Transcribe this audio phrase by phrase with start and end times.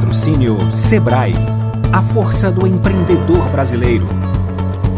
[0.00, 1.34] Patrocínio Sebrae,
[1.92, 4.06] a força do empreendedor brasileiro.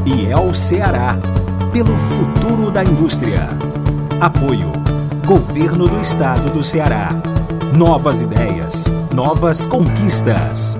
[0.06, 1.16] E é o Ceará,
[1.72, 3.48] pelo futuro da indústria.
[4.20, 4.70] Apoio
[5.26, 7.10] Governo do Estado do Ceará.
[7.76, 10.78] Novas ideias, novas conquistas.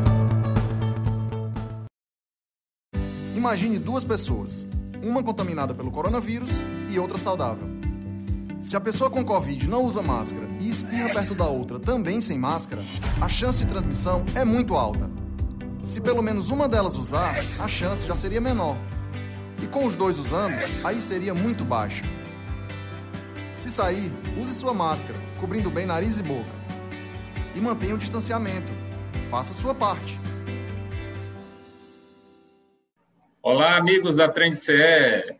[3.35, 4.65] Imagine duas pessoas,
[5.03, 7.72] uma contaminada pelo coronavírus e outra saudável.
[8.63, 12.39] Se a pessoa com Covid não usa máscara e espirra perto da outra também sem
[12.39, 12.81] máscara,
[13.21, 15.11] a chance de transmissão é muito alta.
[15.81, 18.77] Se pelo menos uma delas usar, a chance já seria menor.
[19.61, 20.55] E com os dois usando,
[20.85, 22.05] aí seria muito baixa.
[23.57, 26.51] Se sair, use sua máscara, cobrindo bem nariz e boca.
[27.57, 28.73] E mantenha o distanciamento.
[29.29, 30.21] Faça sua parte.
[33.43, 35.35] Olá, amigos da Trend CE.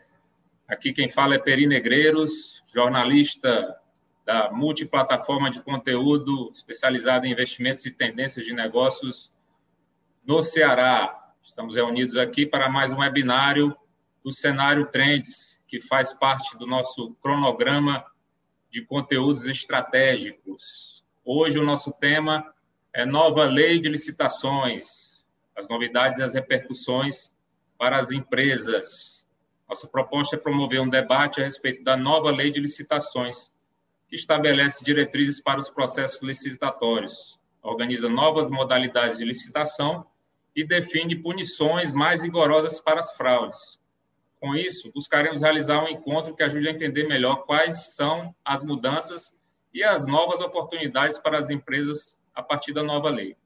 [0.67, 3.77] Aqui quem fala é Peri Negreiros, jornalista
[4.25, 9.33] da multiplataforma de conteúdo especializada em investimentos e tendências de negócios
[10.25, 11.33] no Ceará.
[11.43, 13.77] Estamos reunidos aqui para mais um webinário
[14.25, 18.05] do Cenário Trends, que faz parte do nosso cronograma
[18.71, 21.05] de conteúdos estratégicos.
[21.25, 22.55] Hoje o nosso tema
[22.95, 27.31] é nova lei de licitações, as novidades e as repercussões
[27.77, 29.22] para as empresas.
[29.73, 33.51] Nossa proposta é promover um debate a respeito da nova lei de licitações,
[34.07, 40.05] que estabelece diretrizes para os processos licitatórios, organiza novas modalidades de licitação
[40.55, 43.81] e define punições mais rigorosas para as fraudes.
[44.39, 49.35] Com isso, buscaremos realizar um encontro que ajude a entender melhor quais são as mudanças
[49.73, 53.39] e as novas oportunidades para as empresas a partir da nova lei,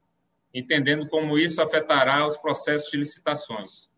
[0.53, 3.89] entendendo como isso afetará os processos de licitações.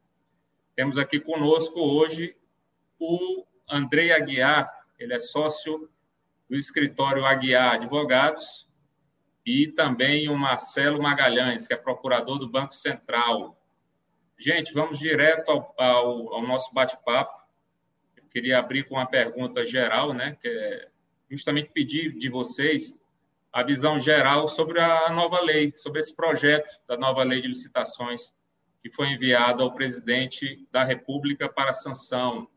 [0.80, 2.38] Temos aqui conosco hoje
[2.97, 5.89] o Andrei Aguiar, ele é sócio
[6.49, 8.66] do escritório Aguiar Advogados,
[9.45, 13.62] e também o Marcelo Magalhães, que é procurador do Banco Central.
[14.38, 17.38] Gente, vamos direto ao, ao, ao nosso bate-papo.
[18.16, 20.38] Eu queria abrir com uma pergunta geral, né?
[20.41, 20.88] Que é
[21.29, 22.97] justamente pedir de vocês
[23.51, 28.34] a visão geral sobre a nova lei, sobre esse projeto da nova lei de licitações
[28.81, 32.47] que foi enviado ao presidente da República para sanção.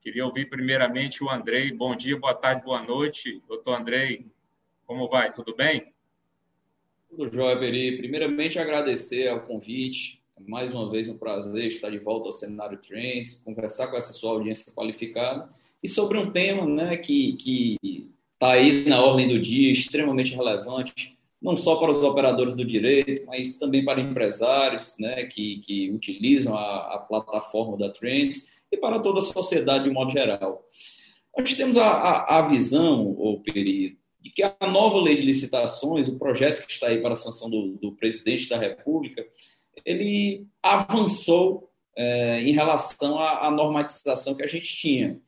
[0.00, 1.72] Queria ouvir primeiramente o Andrei.
[1.72, 3.42] Bom dia, boa tarde, boa noite.
[3.48, 4.26] Doutor Andrei,
[4.86, 5.32] como vai?
[5.32, 5.92] Tudo bem?
[7.08, 7.98] Tudo jóia, Beri.
[7.98, 13.42] Primeiramente, agradecer ao convite mais uma vez um prazer estar de volta ao Cenário Trends,
[13.42, 15.48] conversar com essa sua audiência qualificada
[15.82, 17.36] e sobre um tema né, que
[18.32, 23.24] está aí na ordem do dia, extremamente relevante, não só para os operadores do direito,
[23.26, 29.00] mas também para empresários né, que, que utilizam a, a plataforma da Trends e para
[29.00, 30.64] toda a sociedade de modo geral.
[31.36, 36.08] Nós temos a, a, a visão, o Peri, de que a nova lei de licitações,
[36.08, 39.24] o projeto que está aí para a sanção do, do presidente da República,
[39.84, 45.18] ele avançou é, em relação à, à, normatização que a gente tinha.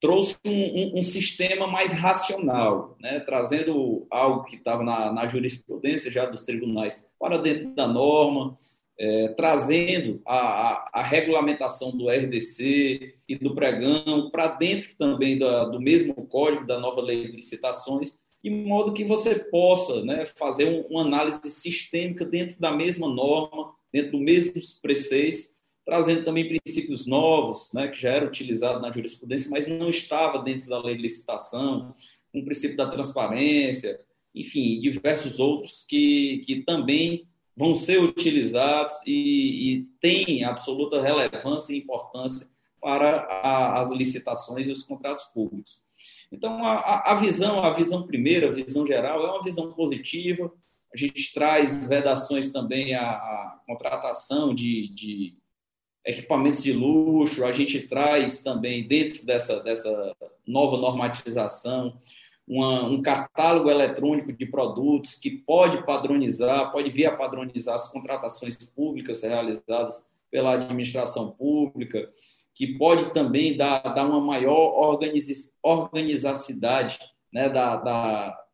[0.00, 6.10] Trouxe um, um, um sistema mais racional, né, trazendo algo que estava na, na, jurisprudência
[6.10, 8.56] já dos tribunais para dentro da norma,
[8.98, 15.64] é, trazendo a, a, a, regulamentação do RDC e do pregão para dentro também da,
[15.64, 20.66] do mesmo código da nova lei de licitações, de modo que você possa né, fazer
[20.66, 25.48] um, uma análise sistêmica dentro da mesma norma, dentro dos mesmos preceitos,
[25.90, 30.68] trazendo também princípios novos, né, que já era utilizado na jurisprudência, mas não estava dentro
[30.68, 31.92] da lei de licitação,
[32.32, 34.00] um princípio da transparência,
[34.32, 41.78] enfim, diversos outros que, que também vão ser utilizados e, e têm absoluta relevância e
[41.78, 42.46] importância
[42.80, 45.82] para a, as licitações e os contratos públicos.
[46.30, 50.52] Então, a, a visão, a visão primeira, a visão geral, é uma visão positiva,
[50.94, 55.39] a gente traz vedações também à, à contratação de, de,
[56.04, 60.16] equipamentos de luxo, a gente traz também, dentro dessa, dessa
[60.46, 61.96] nova normatização,
[62.46, 68.56] uma, um catálogo eletrônico de produtos que pode padronizar, pode vir a padronizar as contratações
[68.56, 72.10] públicas realizadas pela administração pública,
[72.54, 76.98] que pode também dar, dar uma maior organiz, organizacidade
[77.32, 78.44] né, da, da,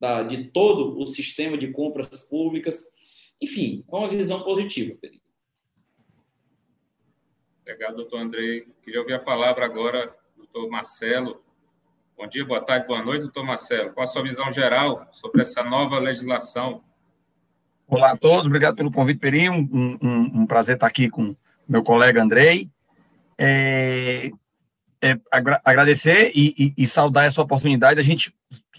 [0.00, 2.84] da, de todo o sistema de compras públicas.
[3.40, 5.21] Enfim, é uma visão positiva, Pedro.
[7.62, 8.66] Obrigado, doutor Andrei.
[8.82, 11.42] Queria ouvir a palavra agora do doutor Marcelo.
[12.16, 13.92] Bom dia, boa tarde, boa noite, doutor Marcelo.
[13.92, 16.82] Qual a sua visão geral sobre essa nova legislação?
[17.86, 19.48] Olá a todos, obrigado pelo convite, Peri.
[19.48, 21.36] Um, um, um prazer estar aqui com
[21.68, 22.70] meu colega Andrei.
[23.38, 24.30] É,
[25.00, 25.18] é,
[25.64, 28.32] agradecer e, e, e, saudar essa oportunidade da gente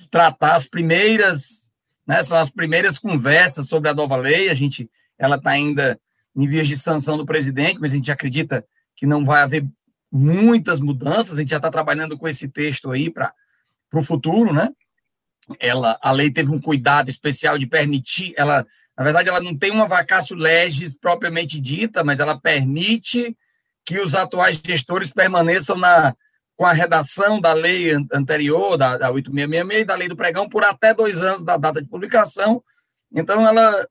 [0.10, 1.64] tratar as primeiras
[2.08, 2.22] né?
[2.24, 4.50] São as primeiras conversas sobre a nova lei.
[4.50, 6.00] A gente, ela está ainda
[6.36, 8.66] em vias de sanção do presidente, mas a gente acredita
[9.04, 9.68] que não vai haver
[10.10, 11.38] muitas mudanças.
[11.38, 13.34] A gente já está trabalhando com esse texto aí para
[13.94, 14.70] o futuro, né?
[15.60, 18.66] Ela, a lei teve um cuidado especial de permitir, ela,
[18.98, 23.36] na verdade, ela não tem uma vacácio legis propriamente dita, mas ela permite
[23.86, 26.16] que os atuais gestores permaneçam na,
[26.56, 30.64] com a redação da lei anterior, da, da 8666 e da lei do pregão, por
[30.64, 32.64] até dois anos da data de publicação.
[33.14, 33.86] Então, ela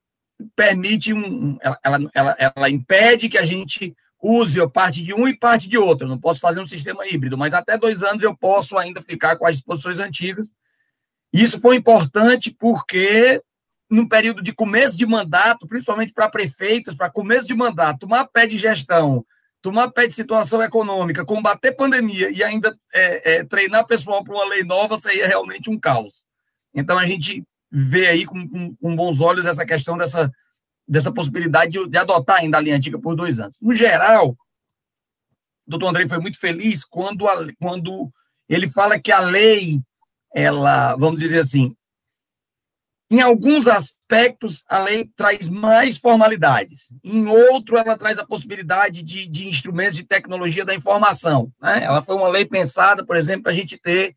[0.56, 1.58] permite um.
[1.60, 5.76] Ela, ela, ela, ela impede que a gente use parte de um e parte de
[5.76, 6.06] outro.
[6.06, 9.36] Eu não posso fazer um sistema híbrido, mas até dois anos eu posso ainda ficar
[9.36, 10.52] com as disposições antigas.
[11.32, 13.42] Isso foi importante porque,
[13.90, 18.46] no período de começo de mandato, principalmente para prefeitos, para começo de mandato, tomar pé
[18.46, 19.24] de gestão
[19.62, 24.48] tomar pé de situação econômica, combater pandemia e ainda é, é, treinar pessoal para uma
[24.48, 26.26] lei nova seria realmente um caos.
[26.74, 30.30] Então a gente vê aí com, com, com bons olhos essa questão dessa,
[30.86, 33.56] dessa possibilidade de, de, adotar ainda a linha antiga por dois anos.
[33.60, 34.30] No geral,
[35.66, 38.10] o doutor André foi muito feliz quando, a, quando
[38.48, 39.80] ele fala que a lei,
[40.34, 41.74] ela, vamos dizer assim,
[43.10, 46.88] em alguns aspectos, a lei traz mais formalidades.
[47.04, 51.52] Em outro, ela traz a possibilidade de, de instrumentos de tecnologia da informação.
[51.60, 51.84] Né?
[51.84, 54.16] Ela foi uma lei pensada, por exemplo, para a gente ter,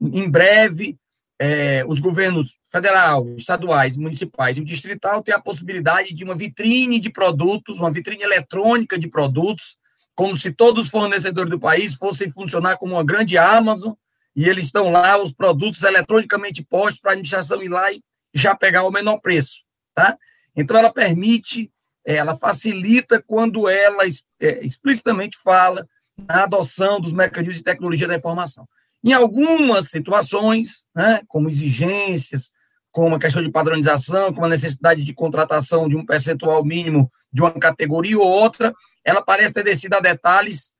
[0.00, 0.98] em breve,
[1.42, 7.00] é, os governos federal, estaduais, municipais e o distrital ter a possibilidade de uma vitrine
[7.00, 9.78] de produtos, uma vitrine eletrônica de produtos,
[10.14, 13.94] como se todos os fornecedores do país fossem funcionar como uma grande Amazon,
[14.36, 18.02] e eles estão lá, os produtos eletronicamente postos para a administração ir lá e
[18.34, 19.62] já pegar o menor preço,
[19.94, 20.18] tá?
[20.54, 21.72] Então ela permite,
[22.04, 24.04] é, ela facilita quando ela
[24.38, 25.88] é, explicitamente fala
[26.18, 28.68] na adoção dos mecanismos de tecnologia da informação.
[29.02, 32.50] Em algumas situações, né, como exigências,
[32.92, 37.40] como a questão de padronização, como a necessidade de contratação de um percentual mínimo de
[37.40, 38.74] uma categoria ou outra,
[39.04, 40.74] ela parece ter descido a detalhes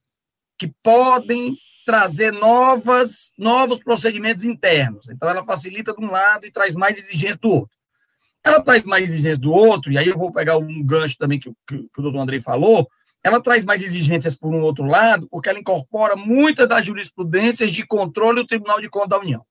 [0.59, 1.57] que podem
[1.87, 5.09] trazer novas, novos procedimentos internos.
[5.09, 7.77] Então, ela facilita de um lado e traz mais exigências do outro.
[8.45, 11.51] Ela traz mais exigências do outro, e aí eu vou pegar um gancho também que,
[11.67, 12.89] que, que o doutor Andrei falou,
[13.23, 17.87] ela traz mais exigências por um outro lado, porque ela incorpora muitas das jurisprudências de
[17.87, 19.45] controle do Tribunal de Contas da União.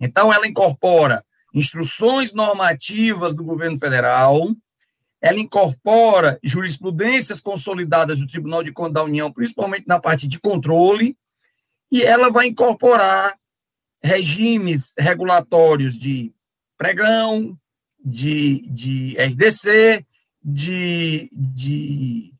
[0.00, 1.24] Então, ela incorpora
[1.54, 4.48] instruções normativas do governo federal,
[5.20, 11.16] ela incorpora jurisprudências consolidadas do Tribunal de Contas da União, principalmente na parte de controle,
[11.90, 13.38] e ela vai incorporar
[14.02, 16.34] regimes regulatórios de
[16.76, 17.56] pregão,
[18.04, 20.04] de, de RDC,
[20.42, 22.33] de, de,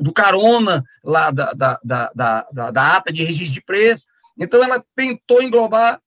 [0.00, 4.06] do carona lá da, da, da, da, da ata de registro de preço.
[4.38, 6.00] Então, ela tentou englobar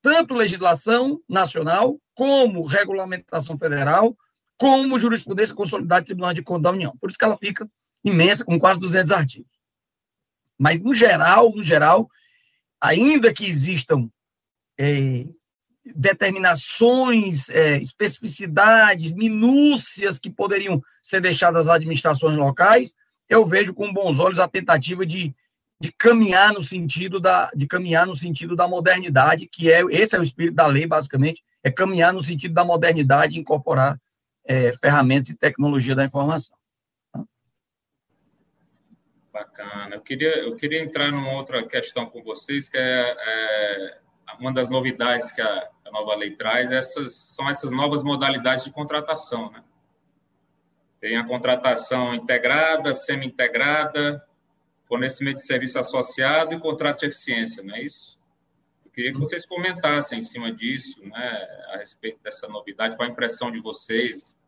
[0.00, 4.16] tanto legislação nacional, como regulamentação federal,
[4.56, 6.96] como jurisprudência consolidada do Tribunal de Contas da União.
[7.00, 7.68] Por isso que ela fica
[8.04, 9.50] imensa, com quase 200 artigos.
[10.58, 12.08] Mas, no geral, no geral,
[12.80, 14.08] ainda que existam
[14.78, 15.26] é,
[15.94, 22.94] determinações, é, especificidades, minúcias que poderiam ser deixadas às administrações locais,
[23.30, 25.32] eu vejo com bons olhos a tentativa de,
[25.80, 30.18] de caminhar no sentido da de caminhar no sentido da modernidade, que é esse é
[30.18, 33.98] o espírito da lei basicamente, é caminhar no sentido da modernidade incorporar
[34.44, 36.56] é, ferramentas e tecnologia da informação.
[39.32, 39.94] Bacana.
[39.94, 44.00] Eu queria, eu queria entrar numa outra questão com vocês, que é, é
[44.40, 48.72] uma das novidades que a, a, nova lei traz, essas, são essas novas modalidades de
[48.72, 49.52] contratação.
[49.52, 49.62] Né?
[51.00, 54.22] Tem a contratação integrada, semi-integrada,
[54.86, 58.18] fornecimento de serviço associado e contrato de eficiência, não é isso?
[58.84, 63.12] Eu queria que vocês comentassem em cima disso, né, a respeito dessa novidade, qual a
[63.12, 64.38] impressão de vocês,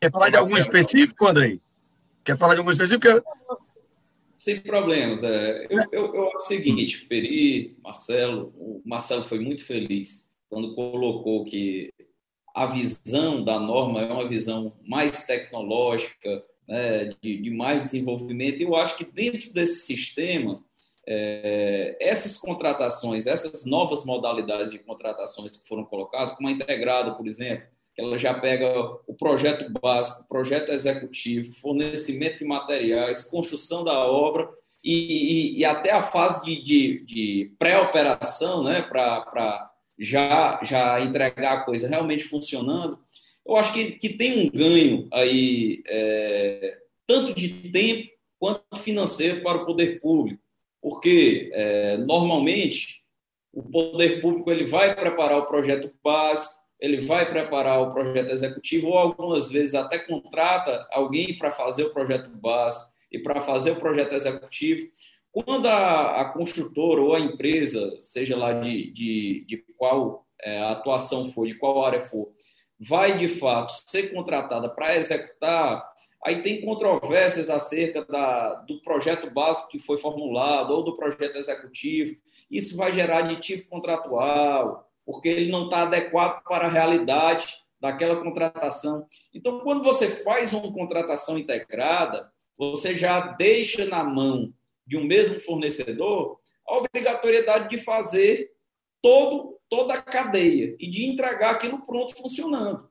[0.00, 1.60] Quer falar de algum específico, Andrei?
[2.22, 3.06] Quer falar de algum específico?
[4.38, 5.24] Sem problemas.
[5.24, 10.74] É, eu, eu, eu acho o seguinte, Peri, Marcelo, o Marcelo foi muito feliz quando
[10.74, 11.90] colocou que
[12.56, 18.62] a visão da norma é uma visão mais tecnológica, né, de, de, mais desenvolvimento.
[18.62, 20.64] Eu acho que dentro desse sistema,
[21.06, 27.26] é, essas contratações, essas novas modalidades de contratações que foram colocadas, como a integrada, por
[27.28, 28.74] exemplo, ela já pega
[29.06, 34.48] o projeto básico, o projeto executivo, fornecimento de materiais, construção da obra
[34.82, 41.52] e, e, e até a fase de, de, de pré-operação, né, para já, já entregar
[41.52, 42.98] a coisa realmente funcionando.
[43.44, 49.58] Eu acho que, que tem um ganho aí, é, tanto de tempo quanto financeiro para
[49.58, 50.42] o poder público,
[50.82, 53.02] porque é, normalmente
[53.52, 58.88] o poder público ele vai preparar o projeto básico, ele vai preparar o projeto executivo,
[58.88, 63.80] ou algumas vezes até contrata alguém para fazer o projeto básico e para fazer o
[63.80, 64.86] projeto executivo.
[65.44, 71.30] Quando a, a, construtora ou a empresa, seja lá de, de, de qual é, atuação
[71.30, 72.32] for, de qual área for,
[72.80, 75.86] vai de fato ser contratada para executar,
[76.24, 82.16] aí tem controvérsias acerca da, do projeto básico que foi formulado ou do projeto executivo.
[82.50, 89.06] Isso vai gerar aditivo contratual, porque ele não está adequado para a realidade daquela contratação.
[89.34, 94.50] Então, quando você faz uma contratação integrada, você já deixa na mão
[94.86, 96.38] de um mesmo fornecedor
[96.68, 98.50] a obrigatoriedade de fazer
[99.00, 102.88] todo, toda a cadeia e de entregar aquilo pronto funcionando.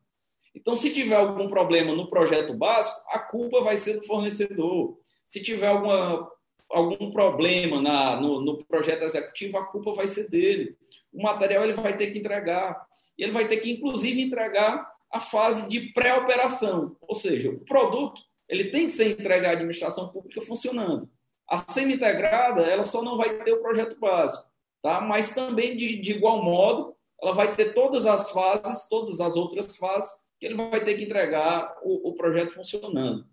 [0.55, 4.97] Então, se tiver algum problema no projeto básico, a culpa vai ser do fornecedor.
[5.27, 6.31] Se tiver alguma,
[6.69, 10.77] algum problema na, no, no projeto executivo, a culpa vai ser dele.
[11.11, 12.87] O material ele vai ter que entregar.
[13.17, 16.95] E ele vai ter que, inclusive, entregar a fase de pré-operação.
[17.01, 21.09] Ou seja, o produto ele tem que ser entregue à administração pública funcionando.
[21.47, 24.49] A semi-integrada, ela só não vai ter o projeto básico,
[24.81, 24.99] tá?
[25.01, 29.77] mas também, de, de igual modo, ela vai ter todas as fases, todas as outras
[29.77, 33.25] fases, que ele vai ter que entregar o, o projeto funcionando.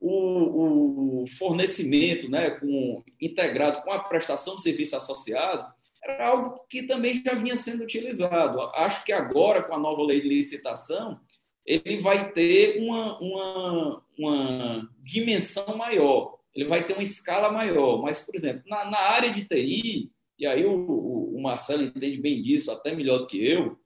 [0.00, 5.70] O, o, fornecimento né, com, integrado com a prestação de serviço associado
[6.02, 8.60] era algo que também já vinha sendo utilizado.
[8.74, 11.20] Acho que agora, com a nova lei de licitação,
[11.66, 18.02] ele vai ter uma, uma, uma dimensão maior, ele vai ter uma escala maior.
[18.02, 22.16] Mas, por exemplo, na, na área de TI, e aí o, o, o, Marcelo entende
[22.16, 23.78] bem disso, até melhor do que eu,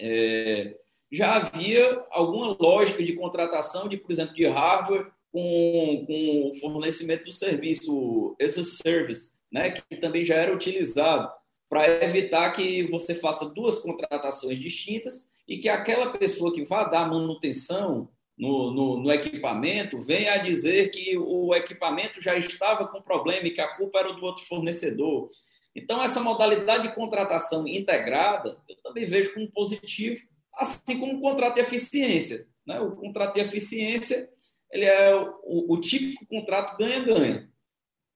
[0.00, 0.76] é,
[1.10, 7.24] já havia alguma lógica de contratação de, por exemplo, de hardware com, com o fornecimento
[7.24, 11.30] do serviço a service, né, que também já era utilizado
[11.68, 17.08] para evitar que você faça duas contratações distintas e que aquela pessoa que vá dar
[17.08, 23.48] manutenção no, no, no, equipamento venha a dizer que o equipamento já estava com problema
[23.48, 25.28] e que a culpa era do outro fornecedor.
[25.74, 30.20] Então, essa modalidade de contratação integrada, eu também vejo como positivo,
[30.54, 32.46] assim como o contrato de eficiência.
[32.66, 32.80] Né?
[32.80, 34.28] O contrato de eficiência
[34.70, 37.48] ele é o, o típico contrato ganha-ganha.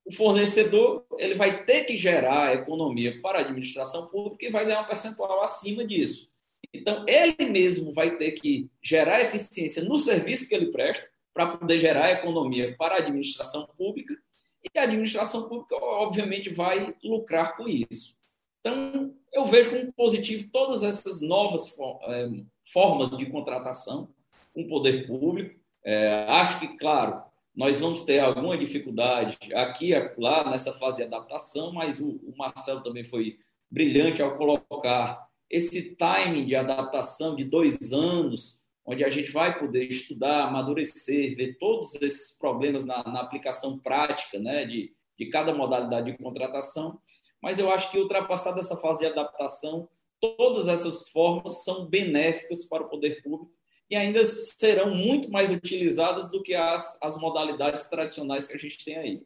[0.04, 4.82] O fornecedor ele vai ter que gerar economia para a administração pública e vai ganhar
[4.82, 6.31] um percentual acima disso.
[6.72, 11.78] Então, ele mesmo vai ter que gerar eficiência no serviço que ele presta para poder
[11.78, 14.14] gerar economia para a administração pública
[14.62, 18.16] e a administração pública, obviamente, vai lucrar com isso.
[18.60, 21.74] Então, eu vejo como positivo todas essas novas
[22.04, 22.28] é,
[22.72, 24.08] formas de contratação
[24.54, 25.58] com o poder público.
[25.84, 27.22] É, acho que, claro,
[27.54, 32.34] nós vamos ter alguma dificuldade aqui e lá nessa fase de adaptação, mas o, o
[32.36, 33.38] Marcelo também foi
[33.68, 39.84] brilhante ao colocar esse timing de adaptação de dois anos, onde a gente vai poder
[39.84, 46.10] estudar, amadurecer, ver todos esses problemas na, na aplicação prática né, de, de cada modalidade
[46.10, 46.98] de contratação.
[47.40, 49.86] Mas eu acho que ultrapassada essa fase de adaptação,
[50.18, 53.52] todas essas formas são benéficas para o poder público
[53.90, 58.82] e ainda serão muito mais utilizadas do que as, as modalidades tradicionais que a gente
[58.82, 59.22] tem aí.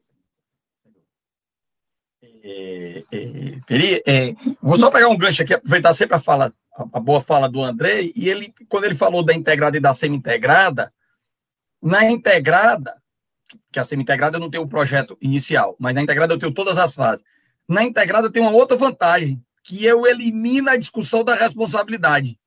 [2.23, 7.01] É, é, é, vou só pegar um gancho aqui, aproveitar sempre a fala, a, a,
[7.01, 10.93] boa fala do André, e ele, quando ele falou da integrada e da semi-integrada,
[11.83, 12.97] na integrada,
[13.71, 16.79] que a semi-integrada eu não tenho o projeto inicial, mas na integrada eu tenho todas
[16.79, 17.25] as fases.
[17.69, 22.39] Na integrada tem uma outra vantagem, que eu elimino a discussão da responsabilidade.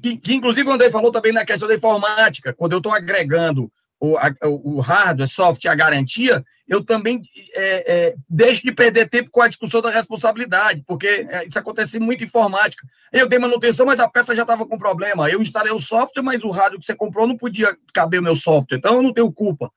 [0.00, 3.70] Que, que inclusive o André falou também na questão da informática, quando eu estou agregando
[4.00, 7.20] o, a, o hardware, software, a garantia, eu também
[7.54, 12.00] é, é, deixo de perder tempo com a discussão da responsabilidade, porque é, isso acontece
[12.00, 12.86] muito em informática.
[13.12, 15.28] Eu dei manutenção, mas a peça já estava com problema.
[15.28, 18.34] Eu instalei o software, mas o rádio que você comprou não podia caber o meu
[18.34, 19.70] software, então eu não tenho culpa.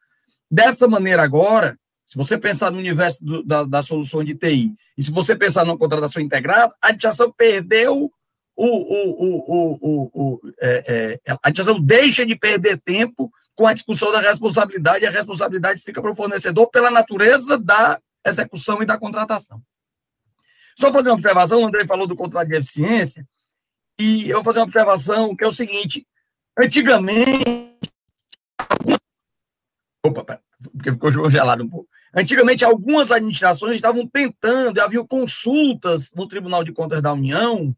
[0.50, 5.04] Dessa maneira agora, se você pensar no universo do, da, da solução de TI, e
[5.04, 8.10] se você pensar numa contratação integrada, a administração perdeu
[8.56, 13.74] o, o, o, o, o, é, é, a administração deixa de perder tempo com a
[13.74, 18.86] discussão da responsabilidade, e a responsabilidade fica para o fornecedor pela natureza da execução e
[18.86, 19.62] da contratação.
[20.78, 23.28] Só fazer uma observação, o André falou do contrato de eficiência,
[24.00, 26.08] e eu vou fazer uma observação que é o seguinte:
[26.58, 27.78] antigamente.
[30.04, 30.42] Opa,
[30.72, 31.88] porque ficou um pouco.
[32.16, 37.76] Antigamente, algumas administrações estavam tentando, havia consultas no Tribunal de Contas da União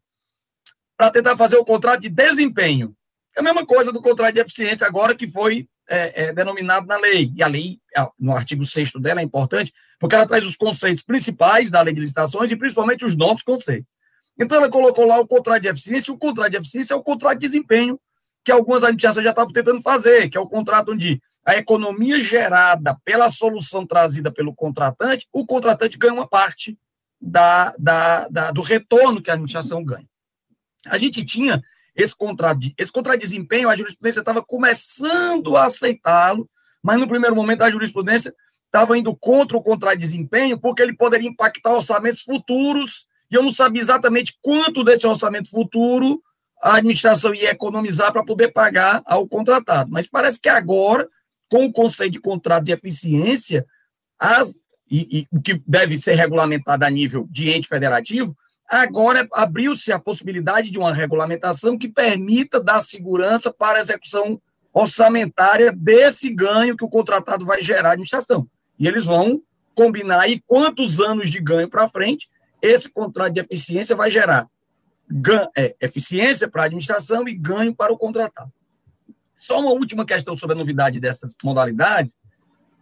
[0.96, 2.95] para tentar fazer o contrato de desempenho.
[3.36, 6.96] É a mesma coisa do contrato de eficiência agora que foi é, é, denominado na
[6.96, 7.30] lei.
[7.36, 7.78] E a lei,
[8.18, 12.00] no artigo 6 dela, é importante, porque ela traz os conceitos principais da lei de
[12.00, 13.92] licitações e principalmente os novos conceitos.
[14.38, 17.38] Então, ela colocou lá o contrato de eficiência, o contrato de eficiência é o contrato
[17.38, 18.00] de desempenho
[18.44, 22.96] que algumas administrações já estavam tentando fazer, que é o contrato onde a economia gerada
[23.04, 26.78] pela solução trazida pelo contratante, o contratante ganha uma parte
[27.20, 30.08] da, da, da, do retorno que a administração ganha.
[30.86, 31.62] A gente tinha
[31.96, 36.48] esse contrato de, esse contrato de desempenho, a jurisprudência estava começando a aceitá-lo,
[36.82, 38.34] mas no primeiro momento a jurisprudência
[38.66, 43.42] estava indo contra o contrato de desempenho, porque ele poderia impactar orçamentos futuros, e eu
[43.42, 46.22] não sabia exatamente quanto desse orçamento futuro
[46.62, 49.90] a administração ia economizar para poder pagar ao contratado.
[49.90, 51.08] Mas parece que agora,
[51.48, 53.64] com o conceito de contrato de eficiência,
[54.18, 54.58] as,
[54.90, 58.36] e, o que deve ser regulamentado a nível de ente federativo,
[58.68, 64.40] Agora abriu-se a possibilidade de uma regulamentação que permita dar segurança para a execução
[64.72, 68.46] orçamentária desse ganho que o contratado vai gerar à administração.
[68.78, 69.40] E eles vão
[69.74, 72.28] combinar aí quantos anos de ganho para frente
[72.60, 74.48] esse contrato de eficiência vai gerar
[75.08, 78.52] ganho, é, eficiência para a administração e ganho para o contratado.
[79.34, 82.16] Só uma última questão sobre a novidade dessas modalidades.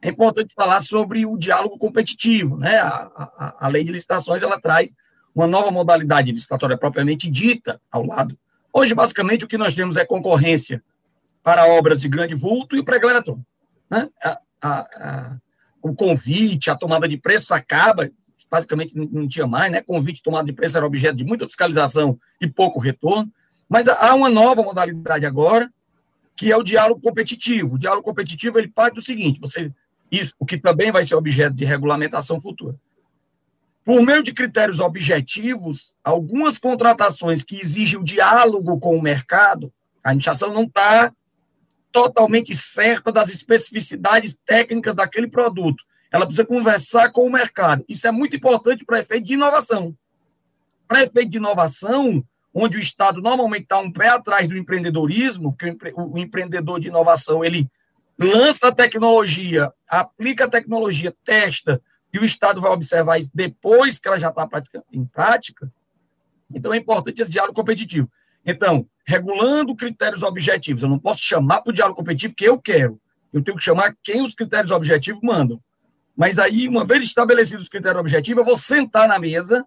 [0.01, 2.57] É importante falar sobre o diálogo competitivo.
[2.57, 2.77] Né?
[2.79, 4.95] A, a, a lei de licitações ela traz
[5.35, 8.39] uma nova modalidade licitatória propriamente dita ao lado.
[8.73, 10.83] Hoje, basicamente, o que nós temos é concorrência
[11.43, 13.45] para obras de grande vulto e eletrônico.
[13.91, 14.09] Né?
[15.83, 18.11] O convite, a tomada de preço acaba,
[18.51, 19.83] basicamente não tinha mais, né?
[19.83, 23.31] Convite, tomada de preço era objeto de muita fiscalização e pouco retorno.
[23.69, 25.71] Mas há uma nova modalidade agora,
[26.37, 27.75] que é o diálogo competitivo.
[27.75, 29.73] O diálogo competitivo ele parte do seguinte: você,
[30.11, 32.77] isso, o que também vai ser objeto de regulamentação futura.
[33.85, 39.73] Por meio de critérios objetivos, algumas contratações que exigem o diálogo com o mercado,
[40.03, 41.13] a administração não está
[41.93, 45.85] totalmente certa das especificidades técnicas daquele produto.
[46.11, 47.85] Ela precisa conversar com o mercado.
[47.89, 49.95] Isso é muito importante para efeito de inovação.
[50.89, 55.77] Para efeito de inovação, onde o Estado normalmente está um pé atrás do empreendedorismo, que
[55.95, 57.69] o empreendedor de inovação ele
[58.19, 61.83] lança a tecnologia, aplica a tecnologia, testa,
[62.15, 64.49] e o Estado vai observar isso depois que ela já está
[64.93, 65.71] em prática,
[66.55, 68.09] então é importante esse diálogo competitivo.
[68.47, 73.01] Então, regulando critérios objetivos, eu não posso chamar para o diálogo competitivo que eu quero.
[73.33, 75.61] Eu tenho que chamar quem os critérios objetivos mandam.
[76.17, 79.67] Mas aí, uma vez estabelecidos os critérios objetivos, eu vou sentar na mesa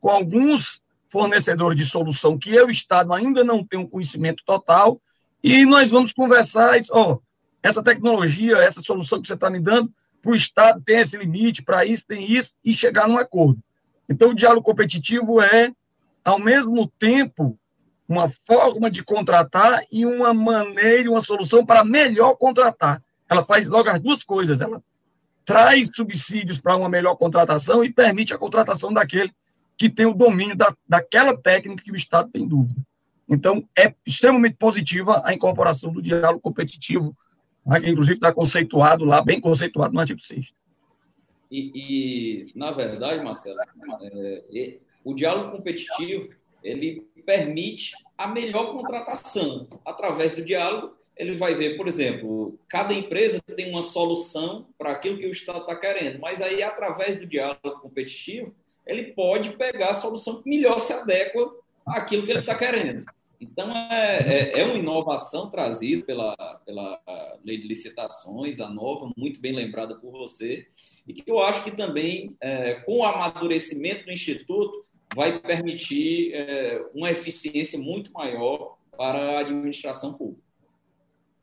[0.00, 0.80] com alguns
[1.10, 5.00] fornecedores de solução que eu, Estado, ainda não tenho conhecimento total,
[5.42, 7.22] e nós vamos conversar, ó, oh,
[7.60, 9.92] essa tecnologia, essa solução que você está me dando,
[10.28, 13.58] para o Estado tem esse limite, para isso tem isso, e chegar num acordo.
[14.06, 15.72] Então, o diálogo competitivo é,
[16.22, 17.58] ao mesmo tempo,
[18.06, 23.02] uma forma de contratar e uma maneira, uma solução para melhor contratar.
[23.28, 24.60] Ela faz logo as duas coisas.
[24.60, 24.82] Ela
[25.46, 29.32] traz subsídios para uma melhor contratação e permite a contratação daquele
[29.78, 32.80] que tem o domínio da, daquela técnica que o Estado tem dúvida.
[33.26, 37.16] Então, é extremamente positiva a incorporação do diálogo competitivo
[37.84, 40.54] inclusive está conceituado lá, bem conceituado no artigo 6.
[41.50, 43.58] E, e na verdade, Marcelo,
[44.52, 46.28] é, o diálogo competitivo
[46.62, 49.66] ele permite a melhor contratação.
[49.84, 55.18] Através do diálogo, ele vai ver, por exemplo, cada empresa tem uma solução para aquilo
[55.18, 58.54] que o Estado está querendo, mas aí, através do diálogo competitivo,
[58.86, 61.52] ele pode pegar a solução que melhor se adequa
[61.86, 63.04] àquilo que ele está querendo.
[63.40, 67.00] Então, é, é, é, uma inovação trazida pela, pela
[67.44, 70.66] lei de licitações, a nova, muito bem lembrada por você,
[71.06, 76.82] e que eu acho que também, é, com o amadurecimento do Instituto, vai permitir é,
[76.92, 80.42] uma eficiência muito maior para a administração pública.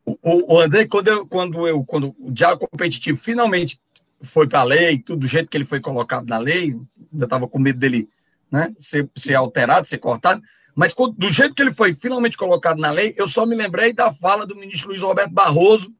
[0.04, 3.80] O, o André, quando, eu, quando, eu, quando o diálogo competitivo finalmente
[4.22, 6.76] foi para a lei, tudo do jeito que ele foi colocado na lei,
[7.12, 8.08] ainda estava com medo dele
[8.50, 10.42] né, ser, ser alterado, ser cortado,
[10.76, 14.12] mas do jeito que ele foi finalmente colocado na lei, eu só me lembrei da
[14.12, 15.90] fala do ministro Luiz Roberto Barroso,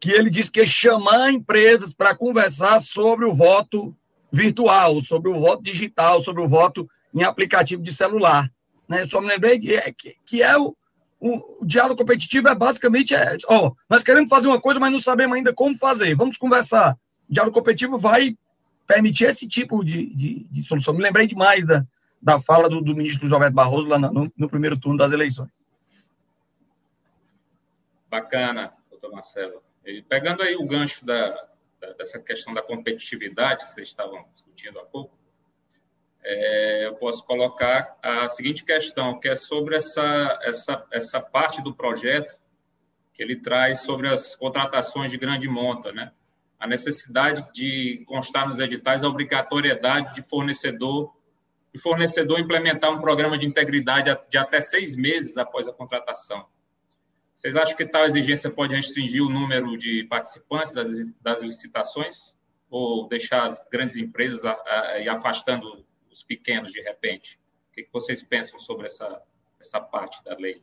[0.00, 3.96] que ele disse que ia chamar empresas para conversar sobre o voto
[4.32, 8.50] virtual, sobre o voto digital, sobre o voto em aplicativo de celular.
[8.88, 9.02] Né?
[9.02, 10.76] Eu só me lembrei que é, que, que é o,
[11.20, 15.00] o, o, diálogo competitivo é basicamente, é, ó, nós queremos fazer uma coisa, mas não
[15.00, 16.16] sabemos ainda como fazer.
[16.16, 16.98] Vamos conversar.
[17.30, 18.36] O diálogo competitivo vai
[18.88, 20.94] permitir esse tipo de, de, de solução.
[20.94, 21.86] Me lembrei demais da,
[22.20, 25.50] da fala do, do ministro Roberto Barroso lá no, no, primeiro turno das eleições.
[28.08, 29.62] Bacana, doutor Marcelo.
[29.84, 31.30] E pegando aí o gancho da,
[31.80, 35.16] da, dessa questão da competitividade que vocês estavam discutindo há pouco,
[36.24, 41.72] é, eu posso colocar a seguinte questão, que é sobre essa, essa, essa parte do
[41.72, 42.36] projeto
[43.14, 46.12] que ele traz sobre as contratações de grande monta, né?
[46.58, 51.15] A necessidade de constar nos editais a obrigatoriedade de fornecedor
[51.76, 56.46] de fornecedor implementar um programa de integridade de até seis meses após a contratação.
[57.34, 60.88] Vocês acham que tal exigência pode restringir o número de participantes das,
[61.20, 62.34] das licitações
[62.70, 67.38] ou deixar as grandes empresas a, a, e afastando os pequenos de repente?
[67.70, 69.22] O que vocês pensam sobre essa,
[69.60, 70.62] essa parte da lei?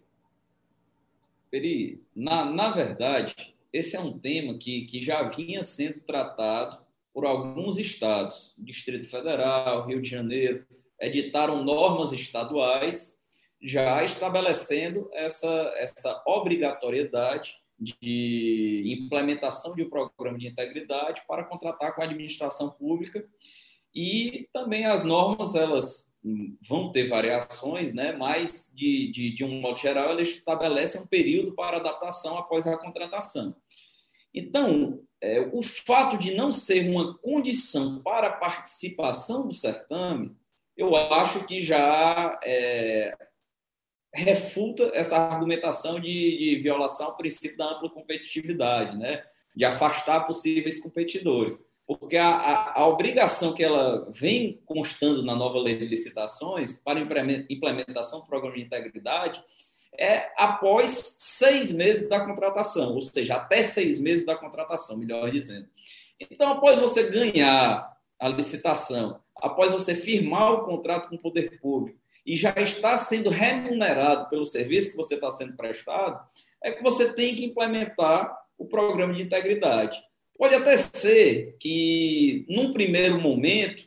[1.51, 7.23] Peri, na, na verdade, esse é um tema que, que já vinha sendo tratado por
[7.23, 10.65] alguns estados, Distrito Federal, Rio de Janeiro,
[11.03, 13.17] editaram normas estaduais
[13.61, 22.01] já estabelecendo essa, essa obrigatoriedade de implementação de um programa de integridade para contratar com
[22.01, 23.25] a administração pública
[23.93, 26.11] e também as normas elas
[26.67, 28.13] vão ter variações, né?
[28.13, 32.77] mas de, de, de um modo geral elas estabelecem um período para adaptação após a
[32.77, 33.55] contratação.
[34.33, 40.35] Então, é, o fato de não ser uma condição para participação do certame,
[40.75, 43.15] eu acho que já é,
[44.13, 49.23] refuta essa argumentação de, de, violação ao princípio da ampla competitividade, né?
[49.55, 51.57] de afastar possíveis competidores.
[51.85, 56.99] Porque a, a, a, obrigação que ela vem constando na nova lei de licitações para
[56.99, 59.43] implementação do programa de integridade
[59.99, 65.67] é após seis meses da contratação, ou seja, até seis meses da contratação, melhor dizendo.
[66.19, 71.99] Então, após você ganhar a licitação, após você firmar o contrato com o poder público,
[72.25, 76.23] e já está sendo remunerado pelo serviço que você está sendo prestado,
[76.63, 80.01] é que você tem que implementar o programa de integridade.
[80.37, 83.83] Pode até ser que, num primeiro momento,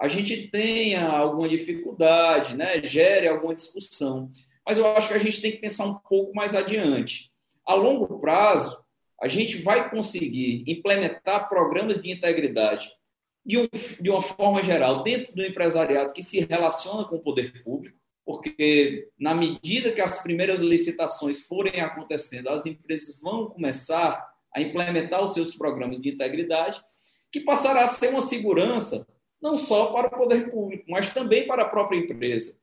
[0.00, 2.82] a gente tenha alguma dificuldade, né?
[2.82, 4.30] gere alguma discussão,
[4.66, 7.30] mas eu acho que a gente tem que pensar um pouco mais adiante.
[7.66, 8.82] A longo prazo,
[9.20, 12.90] a gente vai conseguir implementar programas de integridade
[13.44, 13.68] de, um,
[14.00, 19.08] de uma forma geral, dentro do empresariado que se relaciona com o poder público, porque
[19.18, 25.34] na medida que as primeiras licitações forem acontecendo, as empresas vão começar a implementar os
[25.34, 26.80] seus programas de integridade,
[27.30, 29.06] que passará a ser uma segurança
[29.42, 32.56] não só para o poder público, mas também para a própria empresa.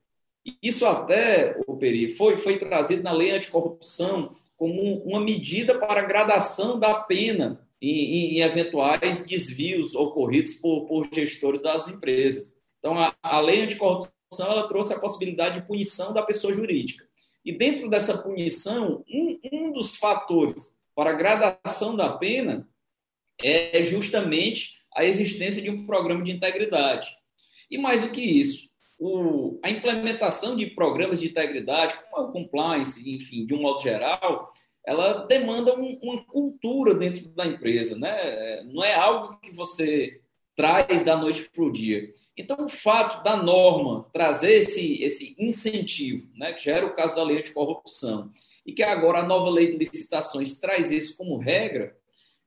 [0.63, 6.79] Isso até, o Peri, foi, foi trazido na lei anticorrupção como uma medida para gradação
[6.79, 12.55] da pena em, em eventuais desvios ocorridos por, por, gestores das empresas.
[12.79, 17.05] Então, a, a lei anticorrupção ela trouxe a possibilidade de punição da pessoa jurídica.
[17.43, 22.69] E dentro dessa punição, um, um dos fatores para a gradação da pena
[23.41, 27.09] é justamente a existência de um programa de integridade.
[27.69, 32.31] E mais do que isso, o, a implementação de programas de integridade, como é o
[32.31, 34.53] compliance, enfim, de um modo geral,
[34.85, 38.63] ela demanda um, uma cultura dentro da empresa, né?
[38.63, 40.21] Não é algo que você
[40.55, 42.11] traz da noite para o dia.
[42.37, 47.15] Então, o fato da norma trazer esse, esse incentivo, né, que já era o caso
[47.15, 48.29] da lei anticorrupção,
[48.65, 51.95] e que agora a nova lei de licitações traz isso como regra,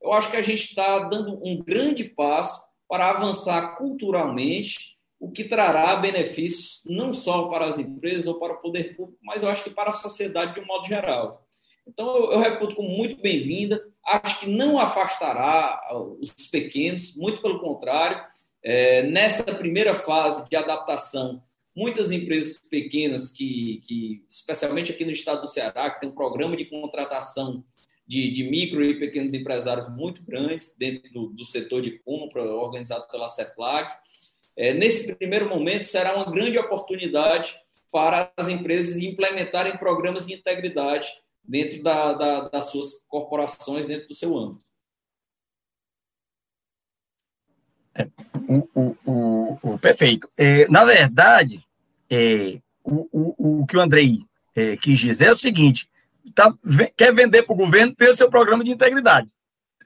[0.01, 5.45] eu acho que a gente está dando um grande passo para avançar culturalmente, o que
[5.45, 9.65] trará benefícios não só para as empresas ou para o poder público, mas eu acho
[9.65, 11.44] que para a sociedade de um modo geral.
[11.87, 13.85] Então, eu, reputo como muito bem-vinda.
[14.05, 15.81] Acho que não afastará
[16.21, 18.23] os pequenos, muito pelo contrário.
[18.63, 21.43] É, nessa primeira fase de adaptação,
[21.77, 26.57] muitas empresas pequenas, que, que, especialmente aqui no estado do Ceará, que tem um programa
[26.57, 27.65] de contratação
[28.07, 33.07] de, de micro e pequenos empresários muito grandes dentro do, do setor de compra, organizado
[33.09, 33.95] pela CEPLAC.
[34.57, 37.55] É, nesse primeiro momento, será uma grande oportunidade
[37.93, 41.09] para as empresas implementarem programas de integridade
[41.47, 44.65] dentro da, da, das suas corporações, dentro do seu âmbito.
[47.95, 48.09] É,
[48.49, 50.29] o, o, o, o, perfeito.
[50.37, 51.65] É, na verdade,
[52.11, 54.19] é, o, o, que o Andrei
[54.55, 55.89] é, quis dizer é o seguinte:
[56.35, 56.53] tá,
[56.97, 59.29] quer vender para o governo ter seu programa de integridade.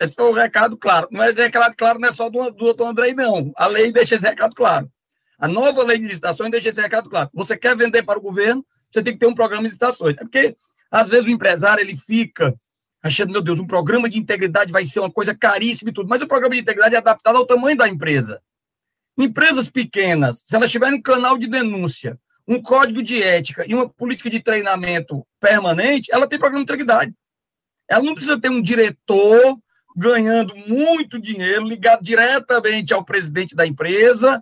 [0.01, 1.09] Esse foi o recado claro.
[1.11, 3.53] Não é esse recado claro, não é só do, do Andrei, não.
[3.57, 4.91] A lei deixa esse recado claro.
[5.39, 7.31] A nova lei de licitações deixa esse recado claro.
[7.35, 10.17] Você quer vender para o governo, você tem que ter um programa de licitações.
[10.17, 10.57] É porque
[10.91, 12.55] às vezes o empresário ele fica
[13.03, 16.23] achando, meu Deus, um programa de integridade vai ser uma coisa caríssima e tudo, mas
[16.23, 18.41] o programa de integridade é adaptado ao tamanho da empresa.
[19.17, 23.89] Empresas pequenas, se elas tiverem um canal de denúncia, um código de ética e uma
[23.89, 27.15] política de treinamento permanente, ela tem programa de integridade.
[27.89, 29.59] Ela não precisa ter um diretor
[29.97, 34.41] ganhando muito dinheiro, ligado diretamente ao presidente da empresa,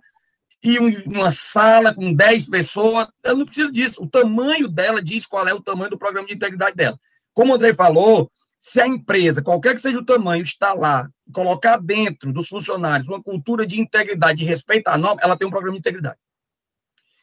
[0.63, 4.01] e uma sala com 10 pessoas, ela não precisa disso.
[4.01, 6.99] O tamanho dela diz qual é o tamanho do programa de integridade dela.
[7.33, 11.77] Como o André falou, Se a empresa, qualquer que seja o tamanho, está lá, colocar
[11.77, 15.73] dentro dos funcionários uma cultura de integridade, de respeito à norma, ela tem um programa
[15.73, 16.17] de integridade.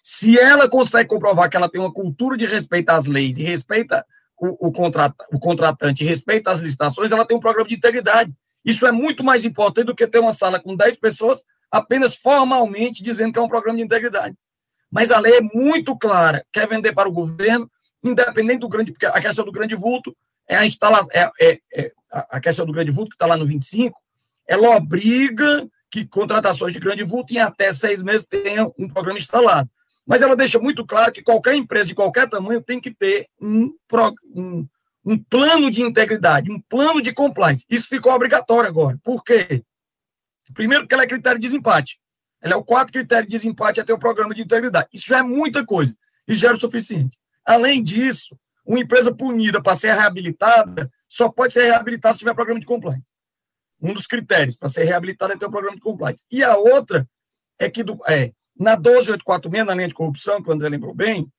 [0.03, 4.07] Se ela consegue comprovar que ela tem uma cultura de respeito às leis e respeita
[4.39, 8.33] o, o, contrata, o contratante, respeita as licitações, ela tem um programa de integridade.
[8.65, 11.45] Isso é muito mais importante do que ter uma sala com 10 pessoas
[11.75, 14.37] apenas formalmente dizendo que é um programa de integridade.
[14.89, 17.69] Mas a lei é muito clara, quer vender para o governo,
[18.03, 20.17] independente do grande, porque a questão do grande vulto
[20.49, 23.45] é a instalação, é, é, é, a questão do grande vulto, que está lá no
[23.45, 23.99] 25,
[24.47, 29.69] ela obriga que contratações de grande vulto em até seis meses tenham um programa instalado.
[30.07, 33.75] Mas ela deixa muito claro que qualquer empresa de qualquer tamanho tem que ter um,
[34.33, 34.65] um,
[35.05, 37.67] um plano de integridade, um plano de compliance.
[37.69, 38.97] Isso ficou obrigatório agora.
[39.03, 39.65] Por quê?
[40.53, 41.99] Primeiro, porque ela é critério de desempate.
[42.41, 44.89] Ela é o quarto critério de desempate até o programa de integridade.
[44.93, 45.97] Isso já é muita coisa.
[46.29, 47.19] Isso já era o suficiente.
[47.45, 52.61] Além disso, uma empresa punida para ser reabilitada só pode ser reabilitada se tiver programa
[52.61, 53.05] de compliance.
[53.81, 56.25] Um dos critérios para ser reabilitada é ter um programa de compliance.
[56.31, 57.09] E a outra
[57.59, 61.31] é que do, é, na 12846, na linha de corrupção, que o André lembrou bem,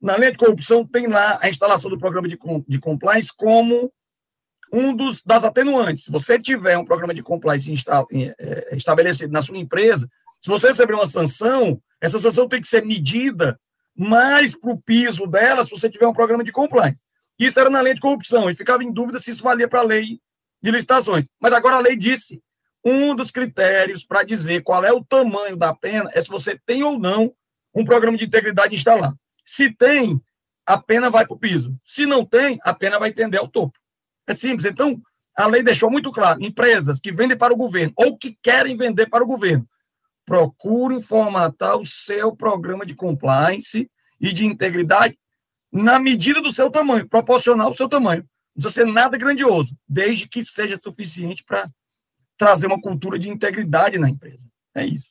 [0.00, 3.92] na linha de corrupção tem lá a instalação do programa de, de compliance como
[4.74, 6.04] um dos, das atenuantes.
[6.04, 10.10] Se você tiver um programa de compliance instala, é, estabelecido na sua empresa,
[10.40, 13.58] se você receber uma sanção, essa sanção tem que ser medida
[13.96, 17.04] mais para o piso dela se você tiver um programa de compliance.
[17.38, 19.84] Isso era na lei de corrupção e ficava em dúvida se isso valia para a
[19.84, 20.18] lei
[20.60, 21.26] de licitações.
[21.40, 22.42] Mas agora a lei disse
[22.84, 26.82] um dos critérios para dizer qual é o tamanho da pena é se você tem
[26.82, 27.32] ou não
[27.72, 29.16] um programa de integridade instalado.
[29.44, 30.20] Se tem,
[30.66, 31.76] a pena vai para o piso.
[31.84, 33.78] Se não tem, a pena vai tender ao topo.
[34.26, 34.64] É simples.
[34.64, 35.00] Então,
[35.36, 39.08] a lei deixou muito claro: empresas que vendem para o governo ou que querem vender
[39.08, 39.68] para o governo
[40.24, 45.18] procurem formatar o seu programa de compliance e de integridade
[45.70, 48.22] na medida do seu tamanho, proporcional ao seu tamanho.
[48.22, 51.68] Não precisa ser nada grandioso, desde que seja suficiente para
[52.38, 54.44] trazer uma cultura de integridade na empresa.
[54.74, 55.08] É isso.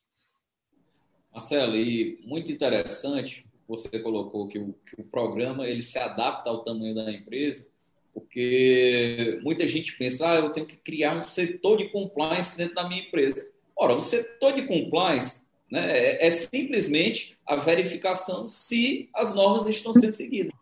[1.32, 6.64] Marcelo, e muito interessante, você colocou que o, que o programa ele se adapta ao
[6.64, 7.68] tamanho da empresa,
[8.14, 12.88] porque muita gente pensa, ah, eu tenho que criar um setor de compliance dentro da
[12.88, 13.50] minha empresa.
[13.76, 19.94] Ora, o setor de compliance né, é, é simplesmente a verificação se as normas estão
[19.94, 20.54] sendo seguidas.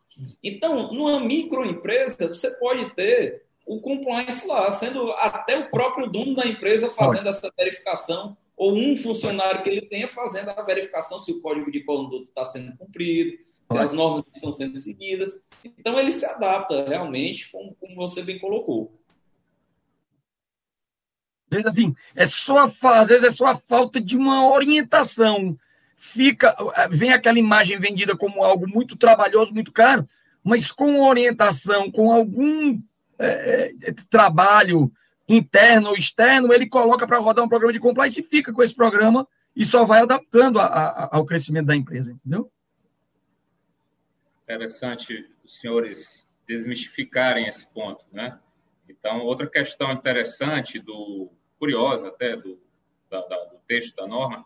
[0.44, 6.46] Então, numa microempresa, você pode ter o compliance lá, sendo até o próprio dono da
[6.46, 11.42] empresa fazendo essa verificação, ou um funcionário que ele tenha fazendo a verificação se o
[11.42, 13.38] código de conduta está sendo cumprido,
[13.72, 15.42] se as normas estão sendo seguidas.
[15.64, 19.00] Então, ele se adapta realmente, como, como você bem colocou.
[21.52, 25.58] Às vezes, assim, é só, às vezes é só a falta de uma orientação.
[25.98, 26.56] Fica,
[26.90, 30.08] vem aquela imagem vendida como algo muito trabalhoso, muito caro,
[30.44, 32.82] mas com orientação, com algum
[33.20, 34.92] é, é trabalho
[35.28, 38.74] interno ou externo, ele coloca para rodar um programa de compliance e fica com esse
[38.74, 42.52] programa e só vai adaptando a, a, ao crescimento da empresa, entendeu?
[44.52, 48.38] Interessante os senhores desmistificarem esse ponto, né?
[48.90, 52.60] Então, outra questão interessante do curiosa até do,
[53.10, 54.46] da, da, do texto da norma,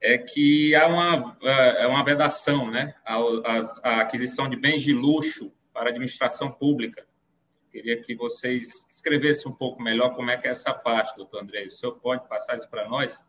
[0.00, 5.52] é que há uma, é, é uma vedação né, à aquisição de bens de luxo
[5.72, 7.06] para a administração pública.
[7.70, 11.66] Queria que vocês escrevessem um pouco melhor como é que é essa parte, doutor André.
[11.66, 13.24] O senhor pode passar isso para nós?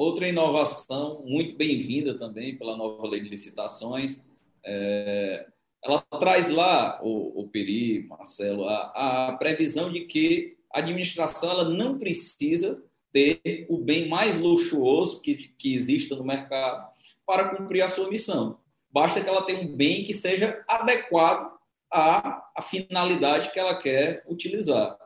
[0.00, 4.26] Outra inovação muito bem-vinda também pela nova lei de licitações,
[4.64, 5.46] é,
[5.84, 11.64] ela traz lá, o, o Peri, Marcelo, a, a previsão de que a administração ela
[11.64, 12.82] não precisa
[13.12, 16.88] ter o bem mais luxuoso que, que exista no mercado
[17.26, 18.58] para cumprir a sua missão.
[18.90, 21.58] Basta que ela tenha um bem que seja adequado
[21.92, 24.96] à, à finalidade que ela quer utilizar.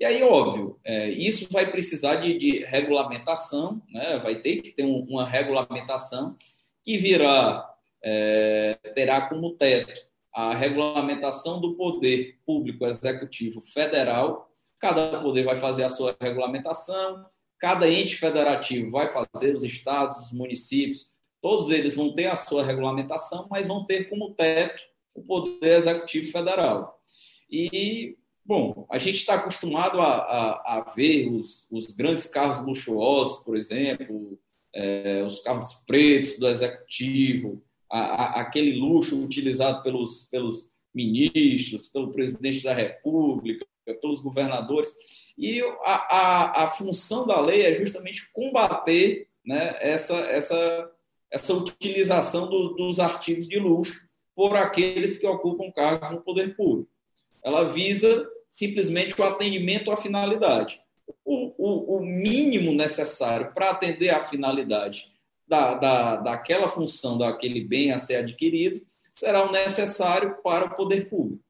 [0.00, 4.18] E aí, óbvio, é, isso vai precisar de, de regulamentação, né?
[4.18, 6.34] vai ter que ter um, uma regulamentação
[6.82, 7.70] que virá,
[8.02, 10.00] é, terá como teto
[10.34, 17.26] a regulamentação do poder público executivo federal Cada poder vai fazer a sua regulamentação,
[17.58, 21.06] cada ente federativo vai fazer, os estados, os municípios,
[21.42, 24.82] todos eles vão ter a sua regulamentação, mas vão ter como teto
[25.14, 26.98] o Poder Executivo Federal.
[27.50, 28.16] E,
[28.50, 33.56] bom, a gente está acostumado a, a, a ver os, os, grandes carros luxuosos, por
[33.56, 34.36] exemplo,
[34.74, 42.64] é, os carros pretos do Executivo, a, aquele luxo utilizado pelos, pelos ministros, pelo presidente
[42.64, 43.64] da República,
[44.00, 44.92] pelos governadores.
[45.38, 50.90] E a, a, a função da lei é justamente combater né, essa, essa,
[51.30, 56.90] essa utilização do, dos artigos de luxo por aqueles que ocupam cargos no poder público.
[57.44, 60.82] ela visa simplesmente o atendimento à finalidade.
[61.24, 65.10] O, o, o mínimo necessário para atender à finalidade
[65.46, 68.82] da, da, daquela função, daquele bem a ser adquirido,
[69.12, 71.42] será o necessário para o poder público.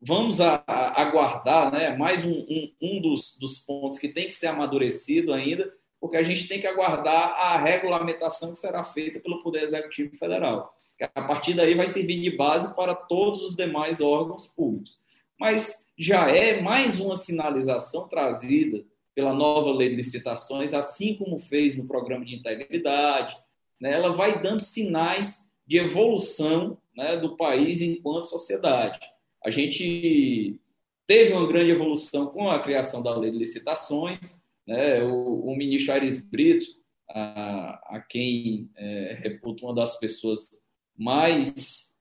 [0.00, 5.32] Vamos aguardar, né, mais um, um, um dos, dos pontos que tem que ser amadurecido
[5.32, 10.16] ainda, porque a gente tem que aguardar a regulamentação que será feita pelo Poder Executivo
[10.16, 10.72] Federal.
[11.14, 14.98] A partir daí vai servir de base para todos os demais órgãos públicos.
[15.38, 21.76] Mas já é mais uma sinalização trazida pela nova lei de licitações, assim como fez
[21.76, 23.36] no programa de integridade.
[23.80, 23.92] Né?
[23.92, 29.00] Ela vai dando sinais de evolução né, do país enquanto sociedade.
[29.44, 30.58] A gente
[31.06, 35.02] teve uma grande evolução com a criação da lei de licitações, né?
[35.02, 36.66] O, o ministro Aires Brito,
[37.08, 40.50] a, a quem é, reputo uma das pessoas
[40.96, 41.94] mais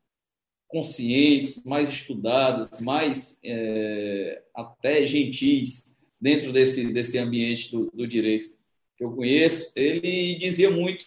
[0.68, 8.58] conscientes, mais estudadas, mais é, até gentis dentro desse, desse ambiente do, do, direito
[8.98, 11.06] que eu conheço, ele dizia muito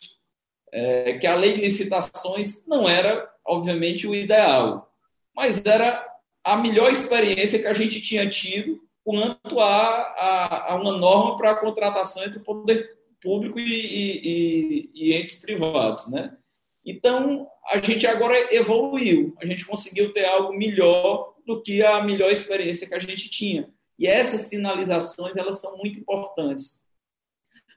[0.72, 4.94] é, que a lei de licitações não era, obviamente, o ideal,
[5.34, 6.06] mas era
[6.42, 11.50] a melhor experiência que a gente tinha tido quanto a, a, a uma norma para
[11.50, 16.36] a contratação entre o poder público e, e, e, entes privados, né?
[16.84, 22.30] Então, a gente agora evoluiu, a gente conseguiu ter algo melhor do que a melhor
[22.30, 23.68] experiência que a gente tinha.
[23.98, 26.84] E essas sinalizações, elas são muito importantes,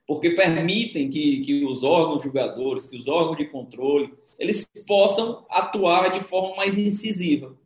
[0.08, 6.18] porque permitem que, que os órgãos julgadores, que os órgãos de controle, eles possam atuar
[6.18, 7.58] de forma mais incisiva.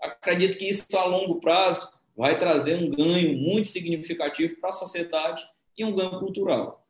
[0.00, 5.42] Acredito que isso, a longo prazo, vai trazer um ganho muito significativo para a sociedade
[5.76, 6.85] e um ganho cultural.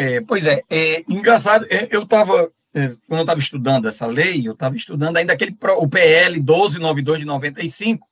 [0.00, 4.48] É, pois é, é engraçado, é, eu estava, é, quando eu estava estudando essa lei,
[4.48, 8.08] eu estava estudando ainda aquele, o PL 1292 de 95,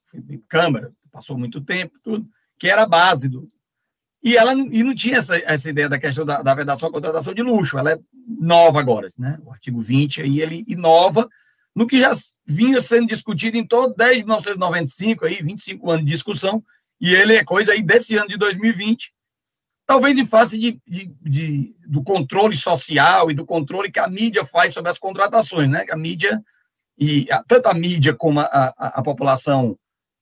[0.47, 3.49] Câmara, passou muito tempo, tudo, que era a base do.
[4.23, 7.33] E ela e não tinha essa, essa ideia da questão da, da vedação à contratação
[7.33, 9.39] de luxo, ela é nova agora, né?
[9.43, 11.27] O artigo 20 aí ele inova
[11.75, 12.13] no que já
[12.45, 16.63] vinha sendo discutido em todo desde 1995, aí, 25 anos de discussão,
[17.01, 19.11] e ele é coisa aí desse ano de 2020,
[19.89, 24.45] talvez em face de, de, de, do controle social e do controle que a mídia
[24.45, 25.83] faz sobre as contratações, né?
[25.87, 26.45] Que a mídia,
[26.99, 29.79] e tanto a mídia como a, a, a população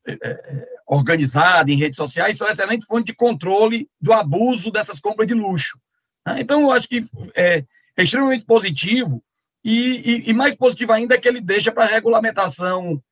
[0.07, 5.27] é, é, organizada em redes sociais são excelente fonte de controle do abuso dessas compras
[5.27, 5.77] de luxo.
[6.25, 6.37] Né?
[6.43, 7.65] Então, eu acho que é,
[7.97, 9.21] é extremamente positivo
[9.65, 13.03] e, e, e, mais positivo ainda é que ele deixa para a regulamentação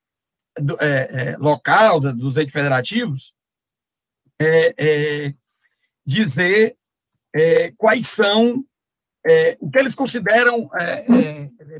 [0.57, 3.33] do, é, é, local dos entes federativos
[4.41, 5.35] é, é
[6.07, 6.77] dizer
[7.35, 8.65] é, quais são
[9.27, 10.69] é, o que eles consideram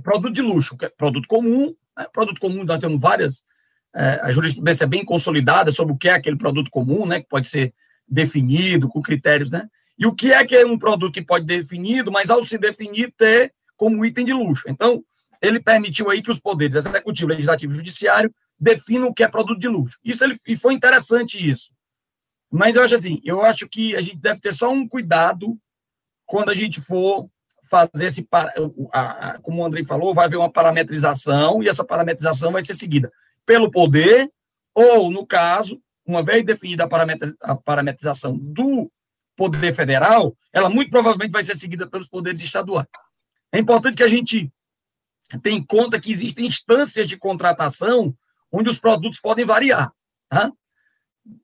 [0.03, 1.75] produto de luxo, produto comum.
[1.97, 2.07] Né?
[2.13, 3.45] Produto comum, nós temos várias.
[3.95, 7.49] a jurisprudência é bem consolidada sobre o que é aquele produto comum, né, que pode
[7.49, 7.73] ser
[8.09, 9.69] definido com critérios, né?
[9.99, 12.59] E o que é que é um produto que pode ser definido, mas ao se
[12.59, 14.65] definir ter como item de luxo.
[14.69, 15.05] Então,
[15.41, 19.61] ele permitiu aí que os poderes executivo, legislativo e judiciário definam o que é produto
[19.61, 19.99] de luxo.
[20.05, 21.71] Isso ele, e foi interessante isso.
[22.57, 25.59] Mas eu acho assim, eu acho que a gente deve ter só um cuidado
[26.25, 27.29] quando a gente for
[27.69, 28.25] fazer esse,
[29.43, 33.11] como o Andrei falou, vai haver uma parametrização e essa parametrização vai ser seguida
[33.45, 34.31] pelo poder
[34.73, 36.87] ou, no caso, uma vez definida
[37.41, 38.89] a parametrização do
[39.37, 42.87] poder federal, ela muito provavelmente vai ser seguida pelos poderes estaduais.
[43.53, 44.49] É importante que a gente
[45.43, 48.17] tenha em conta que existem instâncias de contratação
[48.53, 49.93] onde os produtos podem variar.
[50.29, 50.53] Tá?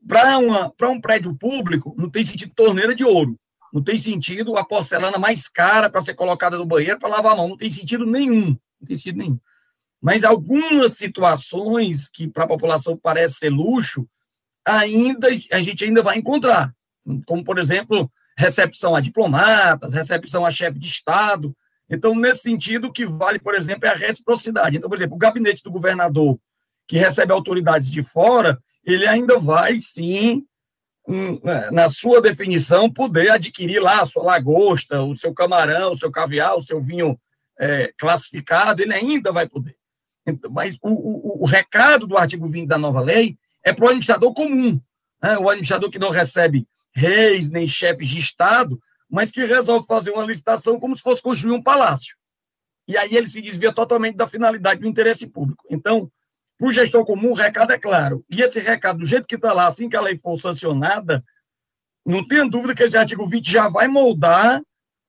[0.06, 3.38] Para um prédio público, não tem sentido torneira de ouro.
[3.72, 7.36] Não tem sentido a porcelana mais cara para ser colocada no banheiro para lavar a
[7.36, 7.48] mão.
[7.48, 8.48] Não tem sentido nenhum.
[8.48, 9.38] Não tem sentido nenhum.
[10.02, 14.08] Mas algumas situações que para a população parece ser luxo,
[14.64, 16.74] ainda a gente ainda vai encontrar.
[17.26, 21.56] Como, por exemplo, recepção a diplomatas, recepção a chefe de Estado.
[21.88, 24.76] Então, nesse sentido, que vale, por exemplo, é a reciprocidade.
[24.76, 26.38] Então, por exemplo, o gabinete do governador,
[26.88, 30.44] que recebe autoridades de fora, ele ainda vai, sim,
[31.44, 36.10] é, na sua definição, poder adquirir lá a sua lagosta, o seu camarão, o seu
[36.10, 37.18] caviar, o seu vinho
[37.58, 39.76] é, classificado, ele ainda vai poder.
[40.26, 43.88] Então, mas o, o, o, recado do artigo 20 da nova lei é para o
[43.88, 44.80] administrador comum.
[45.22, 45.38] Né?
[45.38, 50.24] O administrador que não recebe reis nem chefes de Estado, mas que resolve fazer uma
[50.24, 52.16] licitação como se fosse construir um palácio.
[52.86, 55.64] E aí ele se desvia totalmente da finalidade do interesse público.
[55.70, 56.10] Então,
[56.60, 58.22] para o gestor comum, o recado é claro.
[58.28, 61.24] E esse recado, do jeito que está lá, assim que a lei for sancionada,
[62.04, 64.62] não tenha dúvida que esse artigo 20 já vai moldar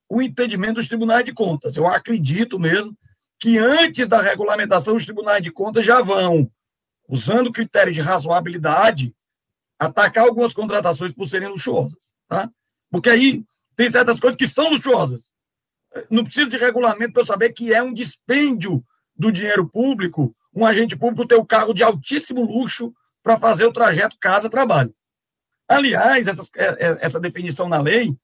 [0.08, 1.76] o entendimento dos tribunais de contas.
[1.76, 2.98] Eu acredito mesmo
[3.38, 6.50] que antes da regulamentação os tribunais de contas já vão,
[7.10, 9.14] usando critério de razoabilidade,
[9.78, 12.14] atacar algumas contratações por serem luxuosas.
[12.30, 12.50] Tá?
[12.90, 13.44] Porque aí
[13.76, 15.34] tem certas coisas que são luxuosas.
[16.10, 18.82] Não precisa de regulamento para saber que é um dispêndio
[19.18, 22.94] do dinheiro público um agente público ter o um carro de altíssimo luxo
[23.24, 24.94] para fazer o trajeto casa-trabalho.
[25.68, 28.16] Aliás, essa, é, é, essa definição na lei,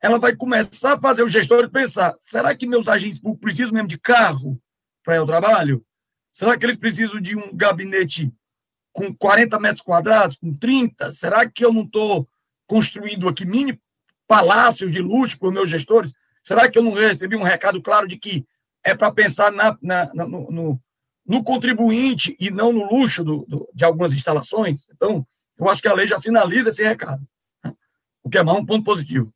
[0.00, 3.88] ela vai começar a fazer os gestores pensar: será que meus agentes públicos precisam mesmo
[3.88, 4.60] de carro
[5.04, 5.84] para ir ao trabalho?
[6.32, 8.32] Será que eles precisam de um gabinete
[8.92, 11.12] com 40 metros quadrados, com 30?
[11.12, 12.28] Será que eu não estou
[12.66, 13.80] construindo aqui mini
[14.26, 16.12] palácios de luxo para os meus gestores?
[16.42, 18.44] Será que eu não recebi um recado claro de que
[18.82, 20.80] é para pensar na, na, na no,
[21.26, 24.88] no, contribuinte e não no luxo do, do, de algumas instalações?
[24.90, 25.26] Então,
[25.58, 27.26] eu acho que a lei já sinaliza esse recado,
[27.64, 27.74] né?
[28.22, 29.32] o que é mais um ponto positivo.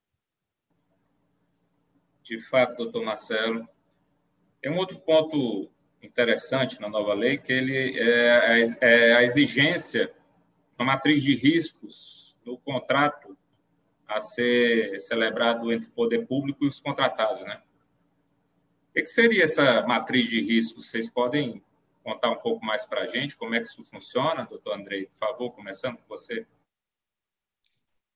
[2.23, 3.69] De fato, doutor Marcelo.
[4.61, 5.71] Tem um outro ponto
[6.03, 10.13] interessante na nova lei, que ele é, é a exigência
[10.79, 13.37] uma matriz de riscos no contrato
[14.07, 17.61] a ser celebrado entre o poder público e os contratados, né?
[18.91, 20.89] O que seria essa matriz de riscos?
[20.89, 21.63] Vocês podem
[22.07, 25.07] contar um pouco mais para a gente como é que isso funciona, doutor Andrei?
[25.07, 26.47] Por favor, começando com você.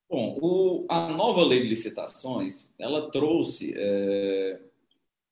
[0.09, 4.61] Bom, o, a nova lei de licitações, ela trouxe é,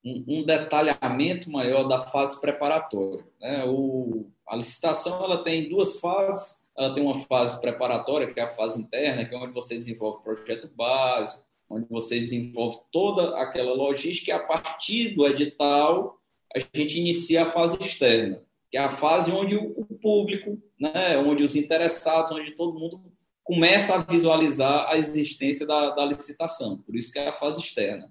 [0.05, 3.25] um, um, detalhamento maior da fase preparatória.
[3.41, 3.65] Né?
[3.65, 6.67] O, a licitação ela tem duas fases.
[6.77, 10.19] Ela tem uma fase preparatória, que é a fase interna, que é onde você desenvolve
[10.19, 16.19] o projeto básico, onde você desenvolve toda aquela logística e a partir do edital
[16.55, 21.43] a gente inicia a fase externa, que é a fase onde o público, né, onde
[21.43, 23.01] os interessados, onde todo mundo
[23.43, 26.79] começa a visualizar a existência da, da licitação.
[26.79, 28.11] Por isso que é a fase externa.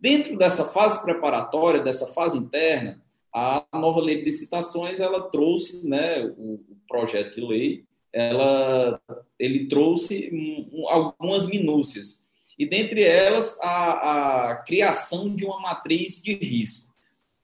[0.00, 3.02] Dentro dessa fase preparatória, dessa fase interna,
[3.34, 9.00] a nova lei de licitações ela trouxe, né, o, projeto de lei, ela,
[9.38, 12.22] ele trouxe um, algumas minúcias
[12.58, 16.92] e dentre elas a, a criação de uma matriz de risco.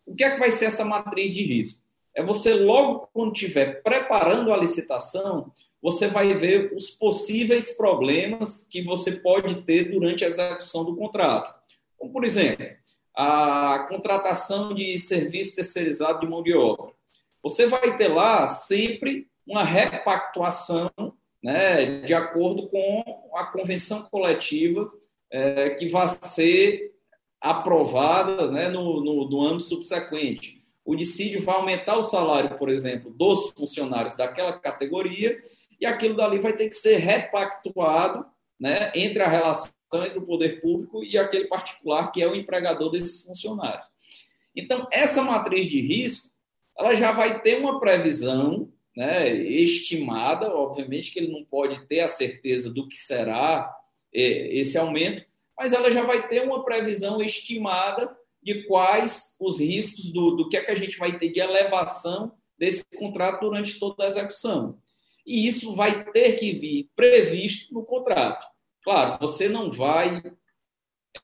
[0.05, 1.83] O que é que vai ser essa matriz de risco?
[2.19, 8.83] É você logo quando estiver preparando a licitação, você vai ver os possíveis problemas que
[8.83, 11.55] você pode ter durante a execução do contrato.
[11.97, 12.67] Como, por exemplo,
[13.17, 16.93] a contratação de serviço terceirizado de mão de obra.
[17.41, 20.91] Você vai ter lá sempre uma repactuação
[21.41, 24.91] né, de acordo com a convenção coletiva
[25.31, 26.93] é, que vai ser
[27.41, 30.58] aprovada né, no, no, no ano subsequente.
[30.89, 35.39] O dissídio vai aumentar o salário, por exemplo, dos funcionários daquela categoria
[35.79, 38.25] e aquilo dali vai ter que ser repactuado
[38.59, 42.91] né, entre a relação entre o poder público e aquele particular que é o empregador
[42.91, 43.87] desses funcionários.
[44.57, 46.31] Então, essa matriz de risco,
[46.79, 52.09] ela já vai ter uma previsão né, estimada, obviamente que ele não pode ter a
[52.09, 53.71] certeza do que será
[54.11, 55.23] é, esse aumento,
[55.55, 58.17] mas ela já vai ter uma previsão estimada
[58.49, 62.33] de quais os riscos do, do que é que a gente vai ter de elevação
[62.59, 64.79] desse contrato durante toda a execução.
[65.27, 68.47] E isso vai ter que vir previsto no contrato.
[68.83, 70.23] Claro, você não vai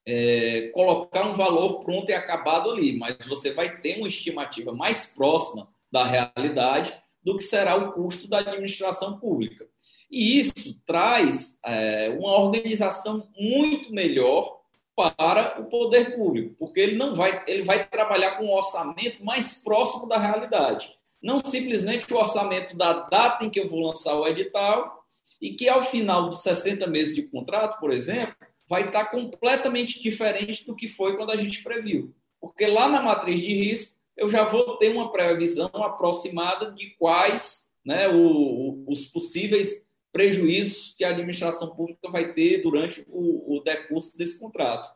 [0.07, 5.07] é, colocar um valor pronto e acabado ali, mas você vai ter uma estimativa mais
[5.07, 9.67] próxima da realidade do que será o custo da administração pública.
[10.11, 14.61] E isso traz é, uma organização muito melhor
[14.97, 19.55] para o poder público, porque ele não vai, ele vai trabalhar com um orçamento mais
[19.55, 20.95] próximo da realidade.
[21.23, 25.05] Não simplesmente o orçamento da data em que eu vou lançar o edital
[25.41, 28.37] e que ao final dos 60 meses de contrato, por exemplo,
[28.69, 32.15] vai estar completamente diferente do que foi quando a gente previu.
[32.41, 37.73] Porque lá na matriz de risco, eu já vou ter uma previsão aproximada de quais
[37.85, 39.85] né, o, os possíveis
[40.15, 44.89] prejuízos que a administração pública vai ter durante o, o decurso desse contrato.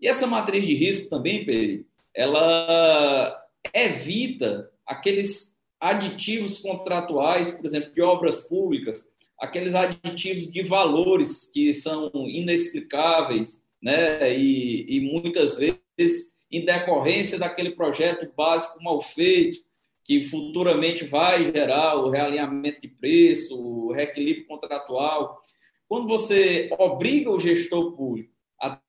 [0.00, 8.02] E essa matriz de risco também, Pedro, ela evita aqueles aditivos contratuais, por exemplo, de
[8.02, 14.36] obras públicas, aqueles aditivos de valores que são inexplicáveis, né?
[14.36, 19.60] E, e muitas vezes em decorrência daquele projeto básico mal feito,
[20.04, 25.40] que futuramente vai gerar o realinhamento de preço, o reequilíbrio contratual.
[25.88, 28.80] Quando você obriga o gestor público a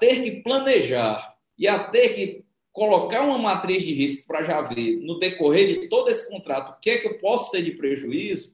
[0.00, 4.96] ter que planejar e a ter que colocar uma matriz de risco para já ver
[4.96, 8.52] no decorrer de todo esse contrato o que é que eu posso ter de prejuízo,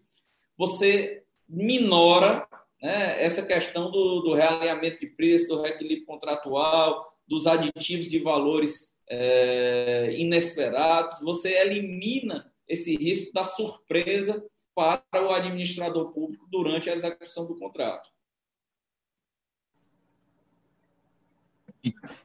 [0.58, 2.46] você minora
[2.82, 8.94] né, essa questão do, do realinhamento de preço, do reequilíbrio contratual, dos aditivos de valores
[9.11, 14.42] é, inesperados, você elimina esse risco da surpresa
[14.74, 18.08] para o administrador público durante a execução do contrato.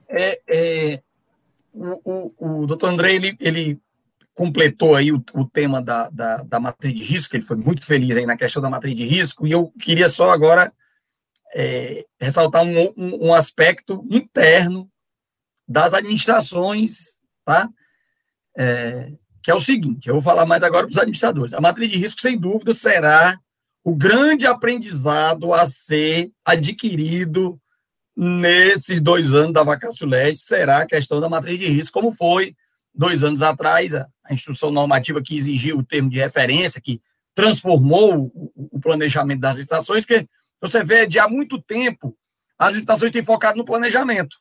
[0.08, 1.04] É, é,
[1.74, 3.82] o, o, o doutor André, ele, ele
[4.36, 8.16] completou aí o, o tema da, da, da, matriz de risco, ele foi muito feliz
[8.16, 10.72] aí na questão da matriz de risco, e eu queria só agora
[11.56, 14.92] é, ressaltar um, um, um, aspecto interno
[15.68, 17.70] das administrações, tá?
[18.58, 19.12] É,
[19.44, 21.54] que é o seguinte, eu vou falar mais agora para os administradores.
[21.54, 23.38] A matriz de risco, sem dúvida, será
[23.84, 27.60] o grande aprendizado a ser adquirido
[28.16, 32.56] nesses dois anos da vacácio leste, será a questão da matriz de risco, como foi
[32.94, 37.02] dois anos atrás, a, instrução normativa que exigiu o termo de referência, que
[37.36, 40.26] transformou o, planejamento das licitações, que
[40.62, 42.18] você vê de há muito tempo
[42.58, 44.38] as licitações têm focado no planejamento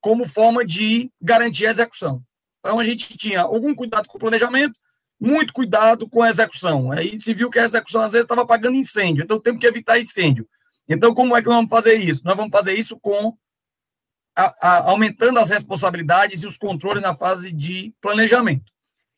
[0.00, 2.22] como forma de garantir a execução.
[2.60, 4.78] Então a gente tinha algum cuidado com o planejamento,
[5.20, 6.92] muito cuidado com a execução.
[6.92, 9.98] Aí se viu que a execução às vezes estava pagando incêndio, então temos que evitar
[9.98, 10.48] incêndio.
[10.88, 12.22] Então como é que nós vamos fazer isso?
[12.24, 13.36] Nós vamos fazer isso com
[14.36, 18.72] a, a, aumentando as responsabilidades e os controles na fase de planejamento.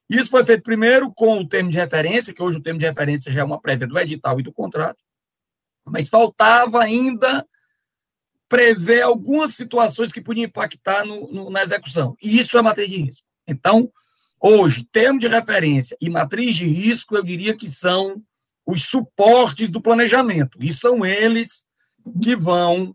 [0.08, 3.32] Isso foi feito primeiro com o termo de referência, que hoje o termo de referência
[3.32, 4.98] já é uma prévia do edital e do contrato,
[5.84, 7.46] mas faltava ainda
[8.52, 12.14] prever algumas situações que podiam impactar no, no, na execução.
[12.22, 13.22] E isso é matriz de risco.
[13.48, 13.90] Então,
[14.38, 18.22] hoje, termo de referência e matriz de risco, eu diria que são
[18.66, 20.58] os suportes do planejamento.
[20.60, 21.64] E são eles
[22.22, 22.94] que vão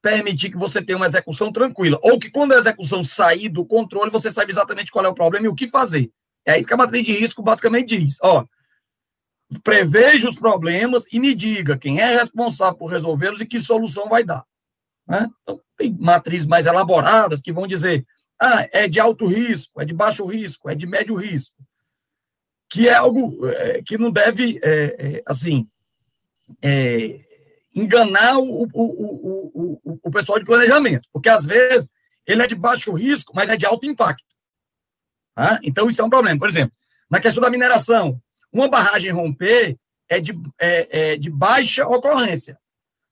[0.00, 1.98] permitir que você tenha uma execução tranquila.
[2.02, 5.44] Ou que quando a execução sair do controle, você sabe exatamente qual é o problema
[5.44, 6.10] e o que fazer.
[6.46, 8.16] É isso que a matriz de risco basicamente diz.
[8.22, 8.46] Ó,
[9.62, 14.24] preveja os problemas e me diga quem é responsável por resolvê-los e que solução vai
[14.24, 14.42] dar.
[15.06, 15.28] Né?
[15.42, 18.04] Então, tem matrizes mais elaboradas que vão dizer,
[18.40, 21.54] ah, é de alto risco, é de baixo risco, é de médio risco,
[22.68, 25.68] que é algo é, que não deve, é, é, assim,
[26.62, 27.20] é,
[27.74, 31.88] enganar o, o, o, o, pessoal de planejamento, porque às vezes
[32.26, 34.24] ele é de baixo risco, mas é de alto impacto.
[35.34, 35.60] Tá?
[35.62, 36.38] Então, isso é um problema.
[36.38, 36.74] Por exemplo,
[37.10, 38.20] na questão da mineração,
[38.52, 39.76] uma barragem romper
[40.08, 42.58] é de, é, é de baixa ocorrência,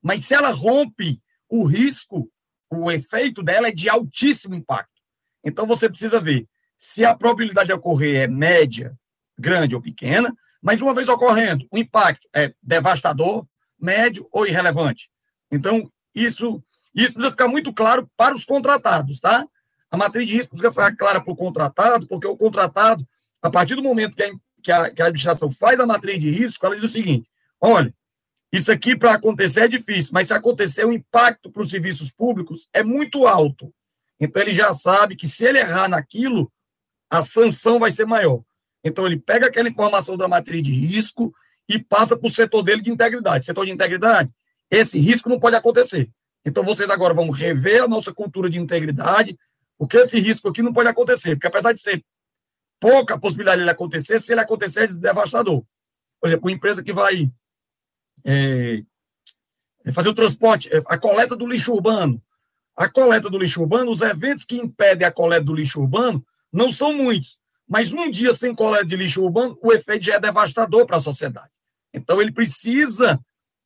[0.03, 1.21] mas se ela rompe,
[1.57, 2.29] o risco,
[2.69, 5.01] o efeito dela é de altíssimo impacto.
[5.45, 8.93] Então, você precisa ver se a probabilidade de ocorrer é média,
[9.39, 13.47] grande ou pequena, mas uma vez ocorrendo, o impacto é devastador,
[13.79, 15.09] médio ou irrelevante.
[15.51, 19.47] Então, isso, isso precisa ficar muito claro para os contratados, tá?
[19.91, 23.07] A matriz de risco precisa ficar clara para o contratado, porque o contratado,
[23.41, 26.31] a partir do momento que a, que a, que a administração faz a matriz de
[26.31, 27.31] risco, ela diz o seguinte:
[27.61, 27.95] olha,
[28.55, 32.69] isso aqui para acontecer é difícil, mas se acontecer, o impacto para os serviços públicos
[32.73, 33.75] é muito alto.
[34.21, 36.49] Então, ele já sabe que se ele errar naquilo,
[37.11, 38.45] a sanção vai ser maior.
[38.85, 41.35] Então, ele pega aquela informação da matriz de risco
[41.69, 43.45] e passa para o setor dele de integridade.
[43.45, 44.33] Setor de integridade,
[44.71, 46.09] esse risco não pode acontecer.
[46.47, 49.37] Então, vocês agora vão rever a nossa cultura de integridade,
[49.77, 51.35] porque esse risco aqui não pode acontecer.
[51.35, 52.05] Porque, apesar de ser
[52.79, 55.65] pouca possibilidade de ele acontecer, se ele acontecer, é devastador.
[56.21, 57.29] Por exemplo, uma empresa que vai
[58.25, 58.83] é,
[59.85, 62.23] é fazer o transporte, é, a coleta do lixo urbano.
[62.77, 66.71] A coleta do lixo urbano, os eventos que impedem a coleta do lixo urbano não
[66.73, 67.39] são muitos.
[67.69, 71.01] Mas um dia sem coleta de lixo urbano, o efeito já é devastador para a
[71.01, 71.51] sociedade.
[71.93, 73.21] Então, ele precisa,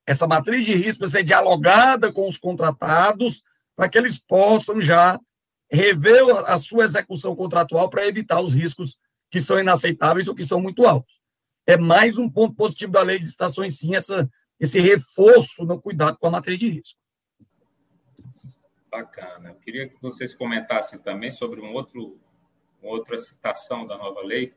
[0.06, 3.42] essa matriz de risco ser dialogada com os contratados,
[3.74, 5.18] para que eles possam já
[5.70, 8.96] rever a sua execução contratual para evitar os riscos
[9.30, 11.14] que são inaceitáveis ou que são muito altos.
[11.66, 14.28] É mais um ponto positivo da lei de licitações, sim, essa,
[14.58, 16.98] esse reforço no cuidado com a matriz de risco.
[18.90, 19.50] Bacana.
[19.50, 22.18] Eu queria que vocês comentassem também sobre um outro
[22.82, 24.54] uma outra citação da nova lei,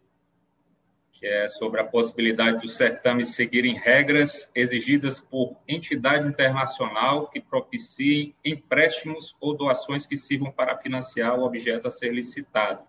[1.11, 8.35] que é sobre a possibilidade dos certames seguirem regras exigidas por entidade internacional que propiciem
[8.45, 12.83] empréstimos ou doações que sirvam para financiar o objeto a ser licitado.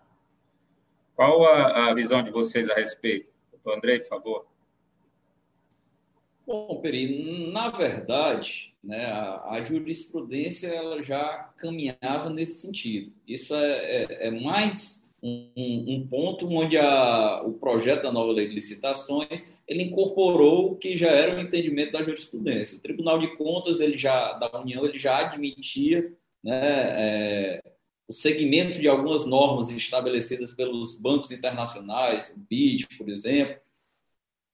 [1.15, 3.31] Qual a, a visão de vocês a respeito?
[3.51, 4.52] Doutor André, por favor.
[6.45, 13.13] Bom, Peri, na verdade, né, a, a, jurisprudência ela já caminhava nesse sentido.
[13.25, 18.47] Isso é, é, é mais um, um, ponto onde a, o projeto da nova lei
[18.49, 22.77] de licitações ele incorporou o que já era o entendimento da jurisprudência.
[22.77, 26.11] O Tribunal de Contas ele já da União ele já admitia
[26.43, 27.63] né, é,
[28.05, 33.55] o segmento de algumas normas estabelecidas pelos bancos internacionais, o BID, por exemplo,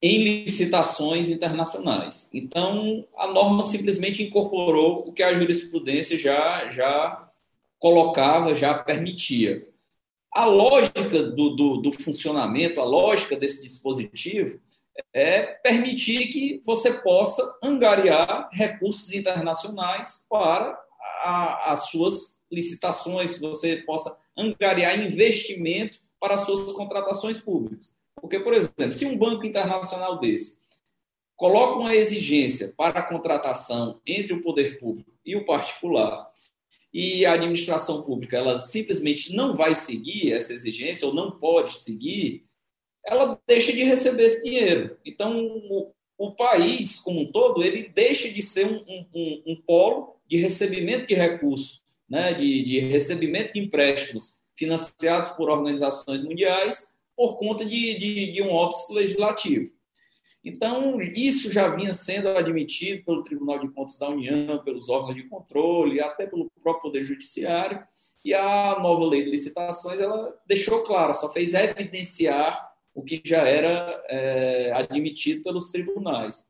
[0.02, 2.30] em licitações internacionais.
[2.34, 7.30] Então, a norma simplesmente incorporou o que a jurisprudência já, já
[7.78, 9.68] colocava, já permitia.
[10.34, 14.60] A lógica do, do, do funcionamento, a lógica desse dispositivo
[15.14, 20.80] é permitir que você possa angariar recursos internacionais para
[21.24, 27.94] a, as suas licitações, que você possa angariar investimento para as suas contratações públicas.
[28.20, 30.58] Porque, por exemplo, se um banco internacional desse
[31.36, 36.30] coloca uma exigência para a contratação entre o poder público e o particular,
[36.94, 42.46] e a administração pública ela simplesmente não vai seguir essa exigência ou não pode seguir,
[43.06, 44.98] ela deixa de receber esse dinheiro.
[45.06, 50.16] Então, o, o país como um todo, ele deixa de ser um, um, um polo
[50.28, 56.89] de recebimento de recursos, né, de, de recebimento de empréstimos financiados por organizações mundiais
[57.20, 59.70] por conta de, de, de um óbice legislativo.
[60.42, 65.24] Então, isso já vinha sendo admitido pelo Tribunal de Contas da União, pelos órgãos de
[65.24, 67.86] controle, até pelo próprio Poder Judiciário,
[68.24, 73.42] e a nova lei de licitações ela deixou claro, só fez evidenciar o que já
[73.42, 76.48] era é, admitido pelos tribunais.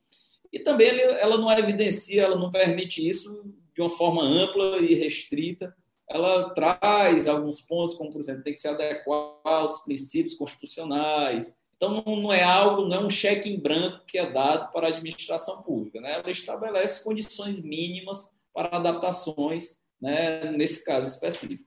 [0.53, 3.43] E também ela não evidencia, ela não permite isso
[3.73, 5.75] de uma forma ampla e restrita.
[6.09, 11.55] Ela traz alguns pontos, como, por exemplo, tem que se adequar aos princípios constitucionais.
[11.75, 14.89] Então, não é algo, não é um cheque em branco que é dado para a
[14.89, 16.01] administração pública.
[16.01, 16.13] Né?
[16.13, 21.63] Ela estabelece condições mínimas para adaptações, né, nesse caso específico.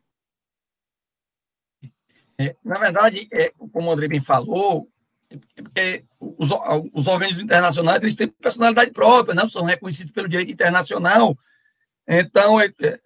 [2.38, 4.88] É, na verdade, é, como o André bem falou,
[5.74, 6.50] é os,
[6.92, 9.48] os, organismos internacionais eles têm personalidade própria, né?
[9.48, 11.36] são reconhecidos pelo direito internacional.
[12.06, 13.00] Então, é, é,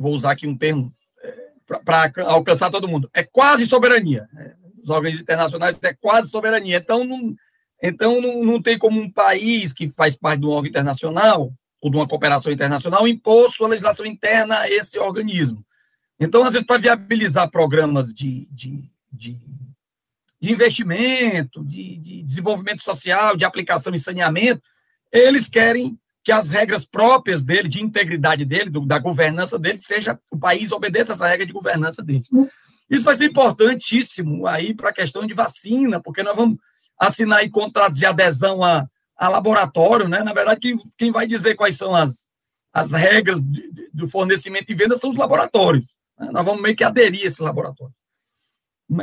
[0.00, 0.92] vou usar aqui um termo
[1.22, 4.28] é, para alcançar todo mundo: é quase soberania.
[4.32, 4.54] Né?
[4.82, 6.78] Os organismos internacionais é quase soberania.
[6.78, 7.34] Então, não,
[7.82, 11.90] então não, não tem como um país que faz parte de um órgão internacional ou
[11.90, 15.64] de uma cooperação internacional impor sua legislação interna a esse organismo.
[16.18, 19.38] Então, às vezes, para viabilizar programas de, de, de,
[20.38, 24.62] de investimento, de, de, desenvolvimento social, de aplicação em saneamento,
[25.10, 30.18] eles querem que as regras próprias dele, de integridade dele, do, da governança dele, seja
[30.30, 32.28] o país obedeça essa regra de governança deles.
[32.88, 36.58] Isso vai ser importantíssimo aí para a questão de vacina, porque nós vamos
[36.98, 40.22] assinar aí contratos de adesão a, a laboratório, né?
[40.22, 42.28] Na verdade, quem, quem vai dizer quais são as,
[42.72, 45.94] as regras de, de, do fornecimento e venda são os laboratórios.
[46.18, 46.28] Né?
[46.32, 47.94] Nós vamos meio que aderir a esse laboratório.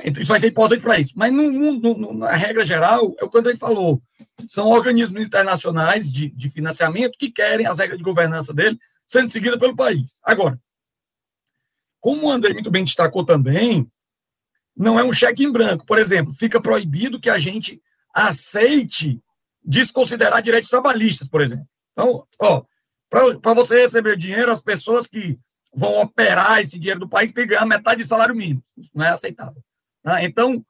[0.04, 1.14] Então, isso vai ser importante para isso.
[1.16, 4.02] Mas, no, no, na regra geral, é o que o André falou.
[4.48, 9.60] São organismos internacionais de, de financiamento que querem as regras de governança dele sendo seguidas
[9.60, 10.20] pelo país.
[10.24, 10.60] Agora,
[12.02, 13.90] como o André muito bem destacou também,
[14.76, 15.86] não é um cheque em branco.
[15.86, 17.82] Por exemplo, fica proibido que a gente
[18.14, 19.22] aceite
[19.64, 21.68] desconsiderar direitos trabalhistas, por exemplo.
[21.94, 22.64] Então, ó,
[23.10, 25.40] para você receber dinheiro, as pessoas que
[25.74, 28.64] vão operar esse dinheiro do país têm que ganhar metade de salário mínimo.
[28.78, 29.62] Isso não é aceitável.
[30.08, 30.24] Tá?
[30.24, 30.66] Então,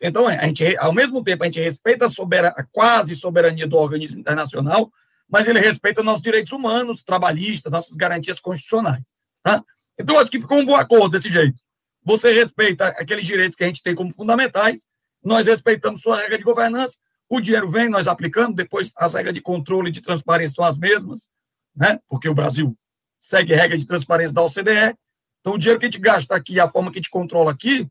[0.00, 3.76] então, a gente, ao mesmo tempo, a gente respeita a, soberania, a quase soberania do
[3.76, 4.88] organismo internacional,
[5.28, 9.02] mas ele respeita nossos direitos humanos, trabalhistas, nossas garantias constitucionais.
[9.42, 9.64] Tá?
[9.98, 11.58] Então, acho que ficou um bom acordo desse jeito.
[12.04, 14.86] Você respeita aqueles direitos que a gente tem como fundamentais,
[15.24, 19.40] nós respeitamos sua regra de governança, o dinheiro vem, nós aplicamos, depois as regras de
[19.40, 21.28] controle e de transparência são as mesmas,
[21.74, 21.98] né?
[22.08, 22.78] porque o Brasil
[23.18, 24.96] segue a regra de transparência da OCDE.
[25.40, 27.90] Então, o dinheiro que a gente gasta aqui, a forma que a gente controla aqui,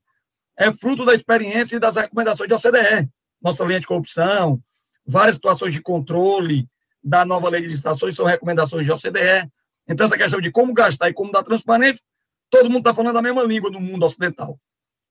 [0.60, 3.10] é fruto da experiência e das recomendações da OCDE.
[3.41, 4.62] Nossa lei de corrupção,
[5.07, 6.68] várias situações de controle
[7.01, 9.49] da nova lei de licitações são recomendações da OCDE.
[9.88, 12.05] Então, essa questão de como gastar e como dar transparência,
[12.49, 14.60] todo mundo está falando a mesma língua no mundo ocidental.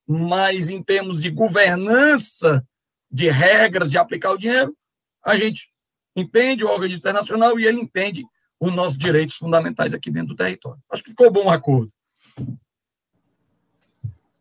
[0.07, 2.62] Mas, em termos de governança,
[3.11, 4.76] de regras de aplicar o dinheiro,
[5.24, 5.70] a gente
[6.14, 8.22] entende o organismo internacional e ele entende
[8.61, 10.80] os nossos direitos fundamentais aqui dentro do território.
[10.92, 11.90] Acho que ficou bom o acordo.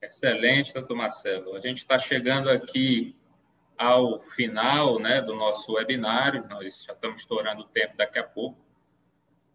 [0.08, 1.54] Excelente, doutor Marcelo.
[1.54, 3.14] A gente está chegando aqui
[3.78, 8.58] ao final né, do nosso webinário, nós já estamos estourando o tempo daqui a pouco.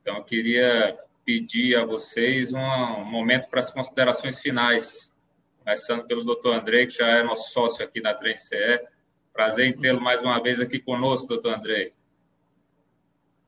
[0.00, 5.16] Então, eu queria pedir a vocês um momento para as considerações finais,
[5.58, 8.80] começando pelo doutor André, que já é nosso sócio aqui na 3CE.
[9.32, 11.92] Prazer em tê-lo mais uma vez aqui conosco, doutor André.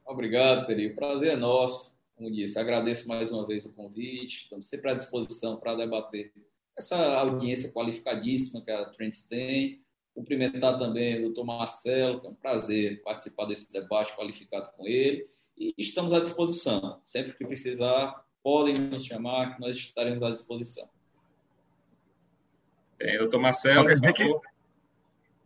[0.07, 0.87] Obrigado, Peri.
[0.87, 1.95] O prazer é nosso.
[2.17, 4.45] Como disse, agradeço mais uma vez o convite.
[4.45, 6.33] Estamos sempre à disposição para debater
[6.77, 9.83] essa audiência qualificadíssima que a Trends tem.
[10.15, 15.27] Cumprimentar também o doutor Marcelo, que é um prazer participar desse debate qualificado com ele.
[15.59, 17.01] E estamos à disposição.
[17.03, 20.89] Sempre que precisar, podem nos chamar, que nós estaremos à disposição.
[22.99, 24.43] Bem, doutor Marcelo, por favor.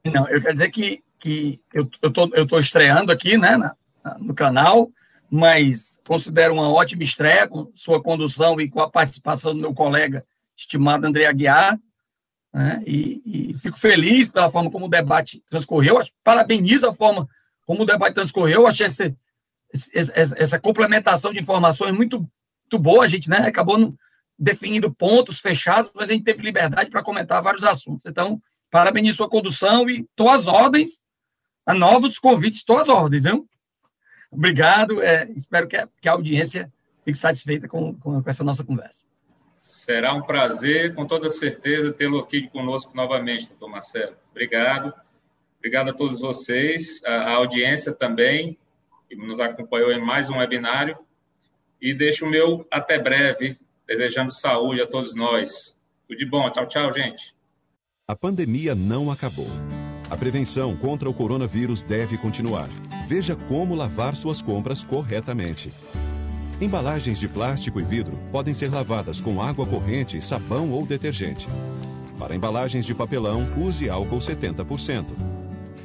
[0.02, 3.74] Que, não, eu quero dizer que, que eu estou eu tô estreando aqui, né, na,
[4.18, 4.90] no canal,
[5.30, 10.26] mas considero uma ótima estreia com sua condução e com a participação do meu colega
[10.58, 11.78] estimado André Aguiar,
[12.52, 12.82] né?
[12.86, 17.28] e, e, fico feliz pela forma como o debate transcorreu, parabenizo a forma
[17.66, 19.14] como o debate transcorreu, achei essa,
[19.92, 23.94] essa, essa complementação de informações muito, muito boa, a gente né, acabou
[24.38, 28.06] definindo pontos fechados, mas a gente teve liberdade para comentar vários assuntos.
[28.06, 28.40] Então,
[28.70, 31.04] parabenizo sua condução e estou às ordens,
[31.66, 33.46] a novos convites, estou às ordens, viu?
[34.30, 36.72] Obrigado, é, espero que a, que a audiência
[37.04, 39.04] fique satisfeita com, com essa nossa conversa.
[39.88, 44.14] Será um prazer, com toda certeza, tê-lo aqui conosco novamente, doutor Marcelo.
[44.30, 44.92] Obrigado.
[45.56, 48.58] Obrigado a todos vocês, a, audiência também,
[49.08, 50.94] que nos acompanhou em mais um webinário.
[51.80, 55.74] E deixo o meu até breve, desejando saúde a todos nós.
[56.06, 56.50] Tudo de bom.
[56.50, 57.34] Tchau, tchau, gente.
[58.06, 59.48] A pandemia não acabou.
[60.10, 62.68] A prevenção contra o coronavírus deve continuar.
[63.08, 65.72] Veja como lavar suas compras corretamente.
[66.60, 71.46] Embalagens de plástico e vidro podem ser lavadas com água corrente, sabão ou detergente.
[72.18, 75.04] Para embalagens de papelão, use álcool 70%.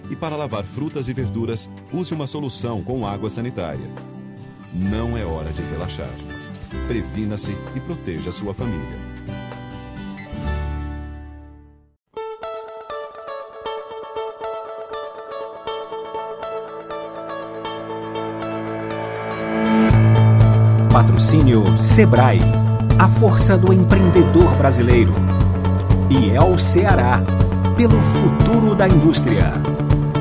[0.10, 3.88] E para lavar frutas e verduras, use uma solução com água sanitária.
[4.74, 6.10] Não é hora de relaxar.
[6.88, 9.13] Previna-se e proteja sua família.
[21.14, 22.40] Patrocínio Sebrae,
[22.98, 25.14] a força do empreendedor brasileiro.
[26.10, 27.22] E El Ceará,
[27.78, 29.54] pelo futuro da indústria.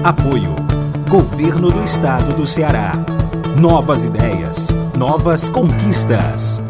[0.05, 0.55] Apoio:
[1.09, 2.93] Governo do Estado do Ceará.
[3.59, 6.61] Novas ideias, novas conquistas.